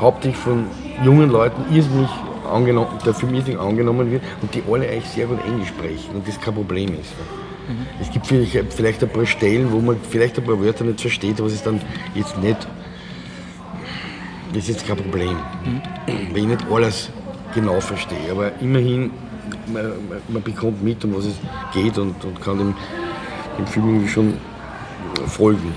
hauptsächlich 0.00 0.40
von 0.40 0.66
jungen 1.04 1.30
Leuten 1.30 1.74
irrsinnig 1.74 2.08
angenommen, 2.48 2.90
der 3.04 3.14
Film 3.14 3.34
irrsinnig 3.34 3.60
angenommen 3.60 4.10
wird 4.10 4.22
und 4.40 4.54
die 4.54 4.62
alle 4.70 4.88
eigentlich 4.88 5.08
sehr 5.08 5.26
gut 5.26 5.44
Englisch 5.44 5.68
sprechen 5.68 6.14
und 6.14 6.28
das 6.28 6.40
kein 6.40 6.54
Problem 6.54 6.94
ist. 6.94 7.12
Mhm. 7.68 7.86
Es 8.00 8.10
gibt 8.10 8.26
vielleicht, 8.26 8.72
vielleicht 8.72 9.02
ein 9.02 9.10
paar 9.10 9.26
Stellen, 9.26 9.70
wo 9.70 9.80
man 9.80 9.96
vielleicht 10.08 10.38
ein 10.38 10.44
paar 10.44 10.60
Wörter 10.60 10.84
nicht 10.84 11.00
versteht, 11.00 11.38
aber 11.38 11.48
es 11.48 11.62
dann 11.62 11.80
jetzt 12.14 12.36
nicht, 12.38 12.66
das 14.52 14.62
ist 14.62 14.68
jetzt 14.68 14.86
kein 14.86 14.96
Problem, 14.96 15.36
mhm. 15.64 15.82
weil 16.30 16.38
ich 16.38 16.46
nicht 16.46 16.66
alles 16.70 17.10
genau 17.54 17.80
verstehe. 17.80 18.30
Aber 18.30 18.52
immerhin, 18.60 19.10
man, 19.66 19.92
man, 20.28 20.42
bekommt 20.42 20.82
mit, 20.82 21.04
um 21.04 21.14
was 21.14 21.26
es 21.26 21.36
geht 21.72 21.98
und, 21.98 22.24
und 22.24 22.40
kann 22.40 22.58
dem, 22.58 22.74
dem 23.58 23.66
Film 23.66 23.88
irgendwie 23.88 24.08
schon 24.08 24.34
folgen. 25.26 25.74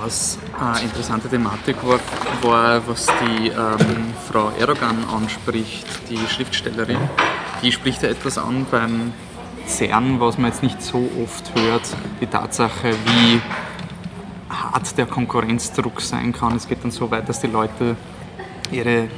Was 0.00 0.38
eine 0.58 0.80
interessante 0.80 1.28
Thematik 1.28 1.76
war, 1.84 2.00
war 2.42 2.86
was 2.86 3.06
die 3.06 3.48
ähm, 3.48 4.14
Frau 4.30 4.50
Erdogan 4.58 5.04
anspricht, 5.12 5.86
die 6.08 6.18
Schriftstellerin. 6.28 6.98
Die 7.62 7.72
spricht 7.72 8.02
ja 8.02 8.08
etwas 8.08 8.38
an 8.38 8.66
beim 8.70 9.12
CERN, 9.68 10.18
was 10.20 10.38
man 10.38 10.50
jetzt 10.50 10.62
nicht 10.62 10.82
so 10.82 11.08
oft 11.22 11.54
hört, 11.54 11.82
die 12.20 12.26
Tatsache, 12.26 12.92
wie 12.92 13.40
hart 14.48 14.96
der 14.96 15.06
Konkurrenzdruck 15.06 16.00
sein 16.00 16.32
kann. 16.32 16.56
Es 16.56 16.66
geht 16.66 16.82
dann 16.82 16.90
so 16.90 17.10
weit, 17.10 17.28
dass 17.28 17.40
die 17.40 17.46
Leute 17.48 17.96
ihre, 18.70 19.08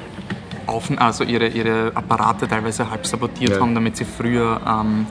Aufen 0.67 0.99
also 0.99 1.25
ihre, 1.25 1.49
ihre 1.49 1.93
Apparate 1.95 2.47
teilweise 2.47 2.89
halb 2.91 3.07
sabotiert 3.07 3.51
ja. 3.51 3.61
haben, 3.61 3.75
damit 3.75 3.97
sie 3.97 4.05
früher 4.05 4.61
ähm, 4.67 5.07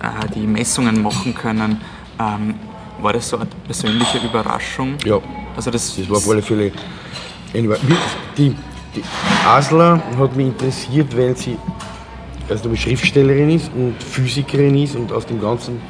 äh, 0.00 0.28
die 0.34 0.46
Messungen 0.46 1.02
machen 1.02 1.34
können. 1.34 1.80
Ähm, 2.18 2.54
war 3.00 3.12
das 3.12 3.28
so 3.28 3.36
eine 3.36 3.46
persönliche 3.66 4.18
Überraschung? 4.18 4.96
Ja, 5.04 5.18
also 5.56 5.70
das, 5.70 5.96
das 5.96 6.08
war 6.08 6.16
auf 6.16 6.28
alle 6.28 6.42
Fälle 6.42 6.72
die, 8.36 8.56
die 8.96 9.02
Asler 9.46 10.02
hat 10.18 10.36
mich 10.36 10.48
interessiert, 10.48 11.16
weil 11.16 11.36
sie 11.36 11.56
also 12.48 12.68
eine 12.68 12.76
Schriftstellerin 12.76 13.50
ist 13.50 13.70
und 13.74 14.02
Physikerin 14.02 14.76
ist 14.76 14.96
und 14.96 15.12
aus 15.12 15.26
dem 15.26 15.40
ganzen 15.40 15.80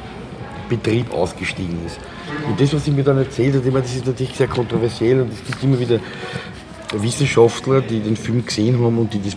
Betrieb 0.69 1.13
ausgestiegen 1.13 1.85
ist. 1.85 1.99
Und 2.47 2.59
das, 2.59 2.73
was 2.73 2.85
sie 2.85 2.91
mir 2.91 3.03
dann 3.03 3.17
erzählt 3.17 3.55
hat, 3.55 3.65
ich 3.65 3.71
meine, 3.71 3.83
das 3.83 3.95
ist 3.95 4.05
natürlich 4.05 4.35
sehr 4.35 4.47
kontroversiell 4.47 5.21
und 5.21 5.31
es 5.31 5.43
gibt 5.43 5.63
immer 5.63 5.79
wieder 5.79 5.99
Wissenschaftler, 6.93 7.81
die 7.81 7.99
den 7.99 8.15
Film 8.15 8.45
gesehen 8.45 8.75
haben 8.81 8.97
und 8.97 9.13
die, 9.13 9.21
das, 9.21 9.35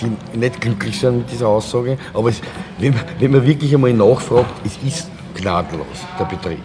die 0.00 0.38
nicht 0.38 0.60
glücklich 0.60 0.98
sind 0.98 1.18
mit 1.18 1.30
dieser 1.30 1.48
Aussage. 1.48 1.98
Aber 2.12 2.28
es, 2.28 2.40
wenn, 2.78 2.94
man, 2.94 3.04
wenn 3.18 3.30
man 3.32 3.46
wirklich 3.46 3.74
einmal 3.74 3.92
nachfragt, 3.92 4.54
es 4.64 4.78
ist 4.86 5.10
gnadenlos, 5.34 5.86
der 6.18 6.24
Betrieb. 6.24 6.62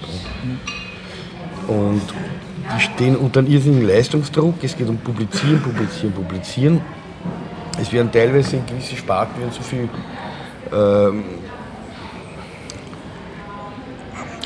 Und 1.68 2.02
die 2.76 2.82
stehen 2.82 3.16
unter 3.16 3.40
einem 3.40 3.52
irrsinnigen 3.52 3.88
Leistungsdruck. 3.88 4.56
Es 4.64 4.78
geht 4.78 4.88
um 4.88 4.98
Publizieren, 4.98 5.62
Publizieren, 5.62 6.14
Publizieren. 6.14 6.82
Es 7.82 7.92
werden 7.92 8.12
teilweise 8.12 8.58
in 8.58 8.66
gewissen 8.66 8.98
Sparten 8.98 9.40
werden 9.40 9.52
so 9.52 9.62
viel 9.62 9.90
ähm, 10.74 11.24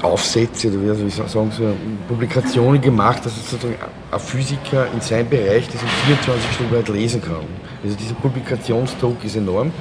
Aufsätze 0.04 0.68
oder 0.68 0.98
wie 1.00 1.10
sagen, 1.10 1.52
so 1.52 1.74
Publikationen 2.08 2.82
gemacht, 2.82 3.26
dass 3.26 3.36
sozusagen 3.36 3.76
ein 4.12 4.20
Physiker 4.20 4.88
in 4.94 5.02
seinem 5.02 5.30
Bereich 5.30 5.68
das 5.68 5.82
in 5.82 5.88
24 5.88 6.52
Stunden 6.52 6.76
weit 6.76 6.90
lesen 6.90 7.22
kann. 7.22 7.46
Also 7.84 7.96
dieser 7.96 8.16
Publikationsdruck 8.16 9.24
ist 9.24 9.36
enorm. 9.36 9.72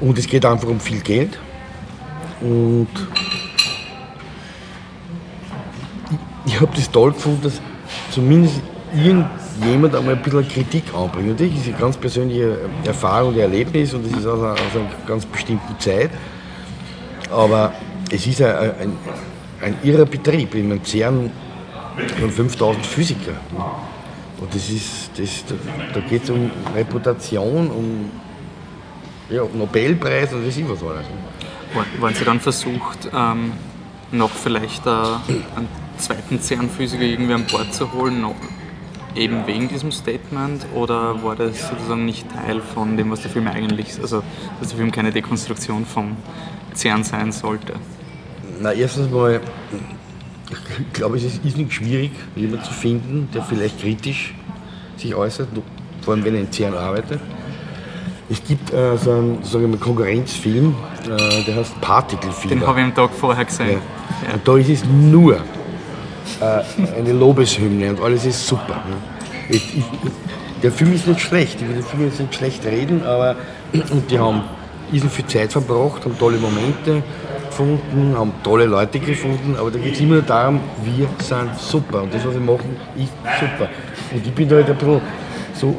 Und 0.00 0.18
es 0.18 0.26
geht 0.26 0.44
einfach 0.44 0.68
um 0.68 0.80
viel 0.80 1.00
Geld. 1.00 1.38
Und 2.40 2.88
ich, 6.46 6.60
habe 6.60 6.72
das 6.74 6.90
toll 6.90 7.12
gefunden, 7.12 7.42
dass 7.42 7.60
zumindest 8.10 8.60
irgendjemand 9.58 9.94
einmal 9.94 10.14
ein 10.14 10.22
bisschen 10.22 10.48
Kritik 10.48 10.84
anbringt. 10.94 11.28
Natürlich 11.28 11.54
ist 11.56 11.62
es 11.62 11.68
eine 11.68 11.78
ganz 11.78 11.96
persönliche 11.96 12.58
Erfahrung 12.84 13.34
und 13.34 13.38
Erlebnis 13.38 13.94
und 13.94 14.06
es 14.06 14.12
ist 14.12 14.26
aus 14.26 14.40
einer, 14.40 14.52
aus 14.52 14.74
einer 14.74 14.90
ganz 15.06 15.26
bestimmten 15.26 15.78
Zeit. 15.78 16.10
Aber 17.30 17.72
es 18.10 18.26
ist 18.26 18.42
ein, 18.42 18.56
ein, 18.56 18.92
ein 19.62 19.76
irrer 19.82 20.04
Betrieb. 20.04 20.54
In 20.54 20.72
einem 20.72 20.84
CERN 20.84 21.30
von 22.18 22.30
5000 22.30 22.86
Physiker. 22.86 23.32
Und 24.40 24.54
das 24.54 24.70
ist, 24.70 25.10
das, 25.18 25.44
da, 25.46 25.54
da 25.94 26.00
geht 26.00 26.24
es 26.24 26.30
um 26.30 26.50
Reputation, 26.74 27.70
um 27.70 28.10
ja, 29.28 29.42
Nobelpreis 29.52 30.32
und 30.32 30.46
das 30.46 30.56
ist 30.56 30.68
was 30.68 30.82
alles. 30.82 31.06
Waren 32.00 32.14
Sie 32.14 32.24
dann 32.24 32.40
versucht, 32.40 33.08
ähm, 33.14 33.52
noch 34.10 34.30
vielleicht 34.30 34.86
äh, 34.86 34.90
einen 34.90 35.68
zweiten 35.98 36.40
CERN-Physiker 36.40 37.02
irgendwie 37.02 37.34
an 37.34 37.44
Bord 37.46 37.72
zu 37.72 37.92
holen, 37.92 38.24
eben 39.14 39.46
wegen 39.46 39.68
diesem 39.68 39.92
Statement, 39.92 40.66
oder 40.74 41.22
war 41.22 41.36
das 41.36 41.68
sozusagen 41.68 42.04
nicht 42.04 42.26
Teil 42.32 42.60
von 42.60 42.96
dem, 42.96 43.10
was 43.10 43.22
der 43.22 43.30
Film 43.30 43.48
eigentlich 43.48 43.88
ist? 43.90 44.00
Also, 44.00 44.22
dass 44.58 44.68
der 44.68 44.78
Film 44.78 44.90
keine 44.90 45.12
Dekonstruktion 45.12 45.84
vom 45.84 46.16
CERN 46.74 47.04
sein 47.04 47.32
sollte? 47.32 47.74
Na, 48.60 48.72
erstens 48.72 49.10
mal, 49.10 49.40
ich 50.50 50.92
glaube, 50.92 51.16
es 51.16 51.24
ist 51.24 51.44
nicht 51.44 51.72
schwierig, 51.72 52.12
jemanden 52.36 52.64
zu 52.64 52.72
finden, 52.72 53.28
der 53.34 53.42
vielleicht 53.42 53.80
kritisch 53.80 54.34
sich 54.96 55.14
äußert, 55.14 55.48
vor 56.02 56.14
allem 56.14 56.24
wenn 56.24 56.34
er 56.34 56.40
in 56.42 56.52
CERN 56.52 56.74
arbeitet. 56.74 57.20
Es 58.28 58.44
gibt 58.44 58.72
äh, 58.72 58.96
so 58.96 59.10
einen, 59.10 59.42
sagen 59.42 59.72
wir, 59.72 59.78
Konkurrenzfilm, 59.78 60.74
äh, 61.02 61.42
der 61.44 61.56
heißt 61.56 61.80
Particle 61.80 62.30
Film. 62.30 62.60
Den 62.60 62.66
habe 62.66 62.78
ich 62.78 62.84
am 62.84 62.94
Tag 62.94 63.10
vorher 63.10 63.44
gesehen. 63.44 63.70
Ja. 63.70 64.28
Ja. 64.28 64.34
Und 64.34 64.46
da 64.46 64.56
ist 64.56 64.68
es 64.68 64.84
nur 64.84 65.38
äh, 66.40 66.98
eine 66.98 67.12
Lobeshymne 67.12 67.90
und 67.90 68.00
alles 68.00 68.24
ist 68.24 68.46
super. 68.46 68.82
Ne? 68.88 68.96
Ich, 69.48 69.78
ich, 69.78 69.84
der 70.62 70.72
Film 70.72 70.92
ist 70.92 71.06
nicht 71.06 71.20
schlecht, 71.20 71.60
ich 71.60 71.68
will 71.68 71.74
den 71.74 71.84
Film 71.84 72.04
jetzt 72.04 72.20
nicht 72.20 72.34
schlecht 72.34 72.64
reden, 72.64 73.04
aber 73.04 73.36
und 73.72 74.10
die 74.10 74.18
haben 74.18 74.42
riesen 74.92 75.10
viel 75.10 75.26
Zeit 75.26 75.52
verbracht, 75.52 76.04
haben 76.04 76.18
tolle 76.18 76.38
Momente 76.38 77.02
gefunden, 77.46 78.14
haben 78.16 78.32
tolle 78.42 78.66
Leute 78.66 78.98
gefunden, 78.98 79.56
aber 79.58 79.70
da 79.70 79.78
geht 79.78 79.94
es 79.94 80.00
immer 80.00 80.14
nur 80.14 80.22
darum, 80.22 80.60
wir 80.84 81.08
sind 81.18 81.58
super 81.58 82.02
und 82.02 82.14
das, 82.14 82.24
was 82.24 82.34
wir 82.34 82.40
machen, 82.40 82.76
ist 82.96 83.12
super. 83.38 83.68
Und 84.12 84.26
ich 84.26 84.32
bin 84.32 84.48
da 84.48 84.56
halt 84.56 84.70
ein 84.70 84.76
bisschen 84.76 85.00
so 85.54 85.76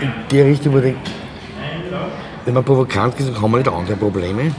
in 0.00 0.12
der 0.30 0.44
Richtung, 0.46 0.72
wo 0.72 0.78
ich 0.78 0.84
denke, 0.84 1.00
wenn 2.44 2.54
man 2.54 2.64
provokant 2.64 3.16
gesagt 3.16 3.40
haben 3.40 3.50
wir 3.50 3.58
nicht 3.58 3.68
andere 3.68 3.96
Probleme. 3.96 4.52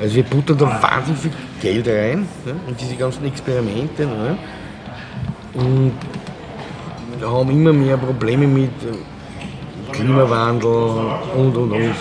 Also 0.00 0.16
wir 0.16 0.24
buttern 0.24 0.58
da 0.58 0.82
wahnsinnig 0.82 1.20
viel 1.22 1.30
Geld 1.60 1.88
rein 1.88 2.26
ja, 2.44 2.52
in 2.68 2.76
diese 2.76 2.96
ganzen 2.96 3.24
Experimente 3.26 4.02
ja, 4.02 4.36
und 5.54 5.92
haben 7.22 7.50
immer 7.50 7.72
mehr 7.72 7.96
Probleme 7.96 8.46
mit 8.46 8.70
Klimawandel 9.92 10.70
und 11.36 11.56
und 11.56 11.72
und. 11.72 11.94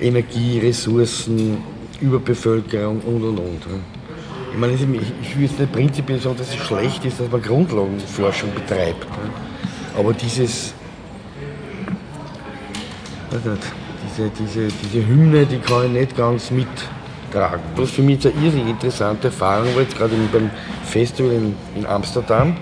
Energie, 0.00 0.58
Ressourcen, 0.58 1.58
Überbevölkerung 2.00 3.00
und 3.00 3.22
und 3.22 3.38
und. 3.38 3.62
Ich 4.52 4.58
meine, 4.58 4.74
ich 4.74 5.36
will 5.36 5.44
jetzt 5.44 5.58
nicht 5.58 5.72
prinzipiell 5.72 6.20
sagen, 6.20 6.36
dass 6.36 6.48
es 6.48 6.56
schlecht 6.56 7.04
ist, 7.04 7.20
dass 7.20 7.30
man 7.30 7.40
Grundlagenforschung 7.40 8.50
betreibt. 8.54 9.06
Aber 9.96 10.12
dieses 10.12 10.74
diese, 14.12 14.30
diese, 14.30 14.68
diese 14.68 15.06
Hymne, 15.06 15.46
die 15.46 15.58
kann 15.58 15.86
ich 15.86 15.92
nicht 15.92 16.16
ganz 16.16 16.50
mittragen. 16.50 17.60
Was 17.76 17.90
für 17.90 18.02
mich 18.02 18.24
eine 18.26 18.34
irrsinnig 18.44 18.68
interessante 18.68 19.28
Erfahrung 19.28 19.74
war, 19.74 19.82
jetzt 19.82 19.96
gerade 19.96 20.14
beim 20.32 20.50
Festival 20.84 21.32
in, 21.32 21.54
in, 21.74 21.86
Amsterdam. 21.86 22.56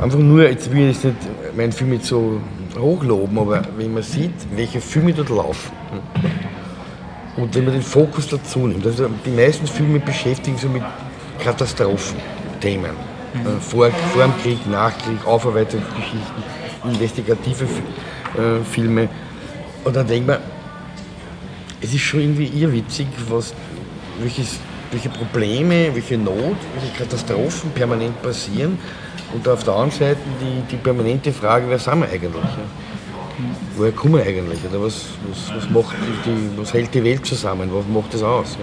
Einfach 0.00 0.18
nur, 0.18 0.48
jetzt 0.48 0.70
will 0.72 0.90
ich 0.90 1.02
nicht 1.02 1.16
meinen 1.56 1.72
Film 1.72 1.92
jetzt 1.92 2.06
so 2.06 2.40
hochloben, 2.78 3.38
aber 3.38 3.62
wenn 3.76 3.94
man 3.94 4.02
sieht, 4.02 4.34
welche 4.54 4.80
Filme 4.80 5.12
dort 5.12 5.28
laufen 5.30 5.70
und 7.36 7.54
wenn 7.54 7.64
man 7.64 7.74
den 7.74 7.82
Fokus 7.82 8.28
dazu 8.28 8.66
nimmt, 8.66 8.84
also 8.84 9.08
die 9.24 9.30
meisten 9.30 9.66
Filme 9.66 10.00
beschäftigen 10.00 10.56
sich 10.56 10.68
mit 10.68 10.82
Katastrophenthemen. 11.38 12.90
Mhm. 12.90 13.40
Äh, 13.40 13.60
vor, 13.60 13.90
vor 13.90 14.22
dem 14.22 14.36
Krieg, 14.42 14.66
Nachkrieg, 14.68 15.24
Aufarbeitungsgeschichten, 15.24 16.42
investigative 16.84 17.64
äh, 17.64 18.64
Filme. 18.64 19.08
Und 19.84 19.94
dann 19.94 20.06
denkt 20.06 20.26
man, 20.26 20.38
es 21.80 21.92
ist 21.92 22.00
schon 22.00 22.20
irgendwie 22.20 22.46
irrwitzig, 22.46 23.06
was, 23.28 23.52
welches, 24.18 24.58
welche 24.90 25.10
Probleme, 25.10 25.94
welche 25.94 26.16
Not, 26.16 26.56
welche 26.74 26.96
Katastrophen 26.96 27.70
permanent 27.72 28.20
passieren. 28.22 28.78
Und 29.34 29.46
auf 29.48 29.64
der 29.64 29.74
anderen 29.74 29.90
Seite 29.90 30.20
die, 30.40 30.62
die 30.70 30.76
permanente 30.76 31.32
Frage, 31.32 31.66
wer 31.68 31.78
sind 31.78 32.00
wir 32.00 32.08
eigentlich? 32.08 32.44
Woher 33.76 33.92
kommen 33.92 34.14
wir 34.14 34.22
eigentlich? 34.22 34.60
Oder 34.70 34.80
was, 34.82 35.06
was, 35.28 35.54
was, 35.54 35.68
macht 35.70 35.96
die, 36.24 36.58
was 36.58 36.72
hält 36.72 36.94
die 36.94 37.02
Welt 37.02 37.26
zusammen? 37.26 37.68
Was 37.72 37.84
macht 37.92 38.14
das 38.14 38.22
aus? 38.22 38.56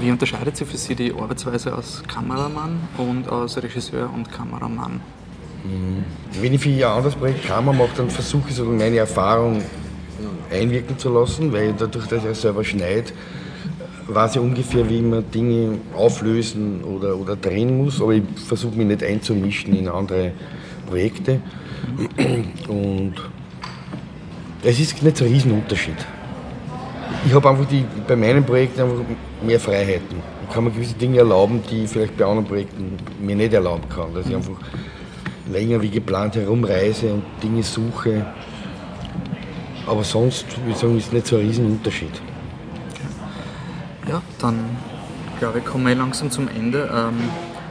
Wie 0.00 0.10
unterscheidet 0.10 0.56
sich 0.56 0.66
für 0.66 0.76
Sie 0.76 0.94
die 0.94 1.12
Arbeitsweise 1.12 1.74
als 1.74 2.02
Kameramann 2.06 2.80
und 2.96 3.28
als 3.28 3.60
Regisseur 3.60 4.08
und 4.14 4.30
Kameramann? 4.30 5.00
Mhm. 5.64 6.04
Wenn 6.40 6.54
ich 6.54 6.60
für 6.60 6.70
ein 6.70 6.82
anderes 6.84 7.16
Projekt 7.16 7.46
Kamera 7.46 7.76
mache, 7.76 7.90
dann 7.96 8.08
versuche 8.10 8.48
ich 8.48 8.54
so 8.54 8.64
meine 8.64 8.96
Erfahrung 8.96 9.62
einwirken 10.52 10.98
zu 10.98 11.12
lassen, 11.12 11.52
weil 11.52 11.74
dadurch, 11.76 12.06
dass 12.06 12.24
er 12.24 12.34
selber 12.34 12.64
schneidet, 12.64 13.12
weiß 14.08 14.36
er 14.36 14.42
ungefähr, 14.42 14.88
wie 14.88 15.00
man 15.00 15.24
Dinge 15.30 15.78
auflösen 15.96 16.82
oder, 16.84 17.16
oder 17.16 17.36
drehen 17.36 17.78
muss, 17.78 18.00
aber 18.00 18.12
ich 18.12 18.24
versuche 18.46 18.76
mich 18.76 18.86
nicht 18.86 19.02
einzumischen 19.02 19.74
in 19.74 19.88
andere 19.88 20.32
Projekte. 20.86 21.40
Und 22.68 23.14
es 24.62 24.80
ist 24.80 25.02
nicht 25.02 25.16
so 25.16 25.24
ein 25.24 25.32
Riesenunterschied. 25.32 25.96
Ich 27.26 27.34
habe 27.34 27.48
einfach 27.48 27.66
die, 27.66 27.84
bei 28.06 28.16
meinen 28.16 28.44
Projekten 28.44 28.82
einfach 28.82 28.96
mehr 29.44 29.60
Freiheiten. 29.60 30.16
Ich 30.48 30.54
kann 30.54 30.64
mir 30.64 30.70
gewisse 30.70 30.94
Dinge 30.94 31.18
erlauben, 31.18 31.62
die 31.70 31.84
ich 31.84 31.90
vielleicht 31.90 32.16
bei 32.16 32.24
anderen 32.24 32.46
Projekten 32.46 32.96
mir 33.20 33.36
nicht 33.36 33.52
erlauben 33.52 33.88
kann. 33.88 34.14
Dass 34.14 34.26
ich 34.26 34.34
einfach 34.34 34.56
länger 35.50 35.80
wie 35.82 35.90
geplant 35.90 36.36
herumreise 36.36 37.12
und 37.12 37.22
Dinge 37.42 37.62
suche, 37.62 38.26
aber 39.86 40.04
sonst, 40.04 40.46
würde 40.58 40.70
ich 40.70 40.76
sagen, 40.76 40.98
ist 40.98 41.12
nicht 41.12 41.26
so 41.26 41.36
ein 41.36 41.42
Riesenunterschied. 41.42 42.20
Ja, 44.08 44.22
dann 44.38 44.58
glaube 45.38 45.58
ich, 45.58 45.64
kommen 45.64 45.86
wir 45.86 45.94
langsam 45.94 46.30
zum 46.30 46.48
Ende. 46.48 46.90
Ähm, 46.92 47.14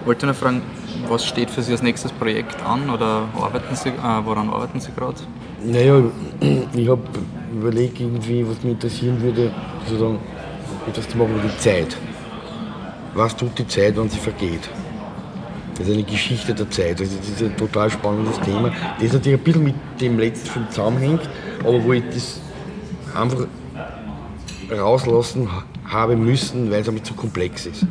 wollte 0.05 0.25
noch 0.25 0.35
fragen, 0.35 0.61
was 1.07 1.25
steht 1.25 1.49
für 1.49 1.61
Sie 1.61 1.71
als 1.71 1.81
nächstes 1.81 2.11
Projekt 2.11 2.61
an 2.63 2.89
oder 2.89 3.27
arbeiten 3.39 3.75
Sie, 3.75 3.89
äh, 3.89 4.25
woran 4.25 4.49
arbeiten 4.49 4.79
Sie 4.79 4.91
gerade? 4.91 5.17
Naja, 5.63 6.01
ich 6.73 6.89
habe 6.89 7.01
überlegt, 7.51 7.99
irgendwie, 7.99 8.47
was 8.47 8.63
mich 8.63 8.73
interessieren 8.73 9.21
würde, 9.21 9.51
sozusagen 9.85 10.19
etwas 10.87 11.07
zu 11.07 11.17
machen 11.17 11.35
über 11.35 11.47
die 11.47 11.57
Zeit. 11.57 11.97
Was 13.13 13.35
tut 13.35 13.57
die 13.59 13.67
Zeit, 13.67 13.97
wenn 13.97 14.09
sie 14.09 14.19
vergeht? 14.19 14.69
Das 15.81 15.89
ist 15.89 15.95
eine 15.95 16.03
Geschichte 16.03 16.53
der 16.53 16.69
Zeit. 16.69 17.01
Also 17.01 17.17
das 17.17 17.27
ist 17.27 17.41
ein 17.41 17.57
total 17.57 17.89
spannendes 17.89 18.39
Thema, 18.41 18.71
das 18.99 19.13
natürlich 19.13 19.39
ein 19.39 19.43
bisschen 19.43 19.63
mit 19.63 19.75
dem 19.99 20.19
letzten 20.19 20.47
Film 20.47 20.69
zusammenhängt, 20.69 21.21
aber 21.61 21.83
wo 21.83 21.93
ich 21.93 22.03
das 22.13 22.39
einfach 23.15 23.47
rauslassen 24.69 25.49
habe 25.85 26.15
müssen, 26.15 26.69
weil 26.69 26.81
es 26.81 26.87
einfach 26.87 27.01
zu 27.01 27.15
komplex 27.15 27.65
ist. 27.65 27.87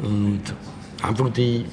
Und 0.00 0.42
einfach 1.02 1.30
die, 1.30 1.64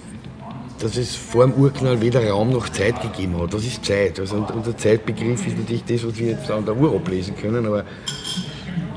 dass 0.80 0.98
es 0.98 1.16
vor 1.16 1.46
dem 1.46 1.54
Urknall 1.54 2.02
weder 2.02 2.28
Raum 2.28 2.50
noch 2.50 2.68
Zeit 2.70 3.00
gegeben 3.00 3.40
hat. 3.40 3.54
Das 3.54 3.64
ist 3.64 3.86
Zeit. 3.86 4.20
Also 4.20 4.38
unser 4.38 4.76
Zeitbegriff 4.76 5.46
ist 5.46 5.56
natürlich 5.56 5.84
das, 5.86 6.04
was 6.04 6.18
wir 6.18 6.30
jetzt 6.32 6.50
an 6.50 6.66
der 6.66 6.76
Uhr 6.76 6.96
ablesen 6.96 7.36
können, 7.38 7.64
aber 7.68 7.86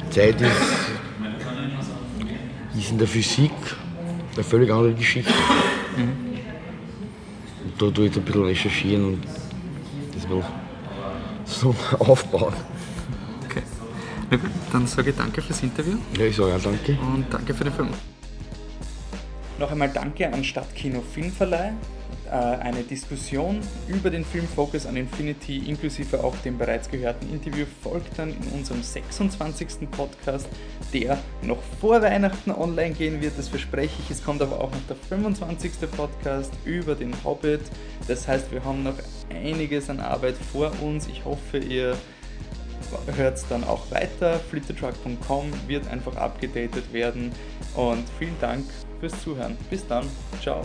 Zeit 0.09 0.41
ist, 0.41 0.51
ist 2.79 2.91
in 2.93 2.97
der 2.97 3.07
Physik 3.07 3.53
eine 4.35 4.45
völlig 4.45 4.71
andere 4.71 4.95
Geschichte. 4.95 5.33
Mhm. 5.97 6.37
Und 7.65 7.83
da 7.83 7.91
tue 7.91 8.07
ich 8.07 8.17
ein 8.17 8.23
bisschen 8.23 8.45
recherchieren 8.45 9.05
und 9.05 9.25
das 10.15 10.29
will 10.29 10.45
so 11.45 11.75
aufbauen. 11.99 12.55
Okay. 13.45 13.63
Na 14.31 14.37
gut, 14.37 14.51
dann 14.73 14.87
sage 14.87 15.11
ich 15.11 15.17
danke 15.17 15.43
fürs 15.43 15.63
Interview. 15.63 15.99
Ja, 16.19 16.27
ich 16.27 16.37
sage 16.37 16.55
auch 16.55 16.63
danke. 16.63 16.99
Und 17.01 17.27
danke 17.31 17.55
für 17.55 17.65
den 17.65 17.73
Film. 17.73 17.89
Noch 19.59 19.71
einmal 19.71 19.89
danke 19.89 20.33
an 20.33 20.45
Stadtkino 20.45 21.03
Filmverleih 21.15 21.73
eine 22.31 22.83
Diskussion 22.83 23.61
über 23.89 24.11
den 24.11 24.25
Film 24.25 24.47
Focus 24.47 24.87
on 24.87 24.97
Infinity 24.97 25.59
inklusive 25.69 26.23
auch 26.23 26.37
dem 26.39 26.59
bereits 26.59 26.91
gehörten 26.91 27.29
Interview 27.33 27.67
folgt 27.83 28.19
dann 28.19 28.31
in 28.31 28.59
unserem 28.59 28.83
26. 28.83 29.91
Podcast, 29.91 30.49
der 30.93 31.19
noch 31.43 31.59
vor 31.81 32.03
Weihnachten 32.03 32.51
online 32.51 32.95
gehen 32.95 33.21
wird, 33.21 33.39
das 33.39 33.49
verspreche 33.49 33.95
ich. 34.03 34.11
Es 34.11 34.25
kommt 34.25 34.43
aber 34.43 34.61
auch 34.61 34.71
noch 34.71 34.87
der 34.89 34.97
25. 34.97 35.73
Podcast 35.97 36.53
über 36.65 36.95
den 36.95 37.13
Hobbit. 37.25 37.63
Das 38.09 38.27
heißt, 38.27 38.51
wir 38.53 38.65
haben 38.65 38.83
noch 38.83 38.97
einiges 39.31 39.91
an 39.91 40.01
Arbeit 40.01 40.37
vor 40.53 40.73
uns. 40.83 41.07
Ich 41.09 41.25
hoffe, 41.25 41.59
ihr 41.59 41.97
hört 43.17 43.45
dann 43.49 43.65
auch 43.65 43.91
weiter. 43.91 44.39
Flittertruck.com 44.51 45.53
wird 45.67 45.89
einfach 45.89 46.17
abgedatet 46.17 46.93
werden 46.93 47.33
und 47.75 48.05
vielen 48.19 48.39
Dank 48.41 48.65
fürs 49.01 49.21
Zuhören. 49.23 49.57
Bis 49.71 49.87
dann. 49.87 50.07
Ciao. 50.41 50.63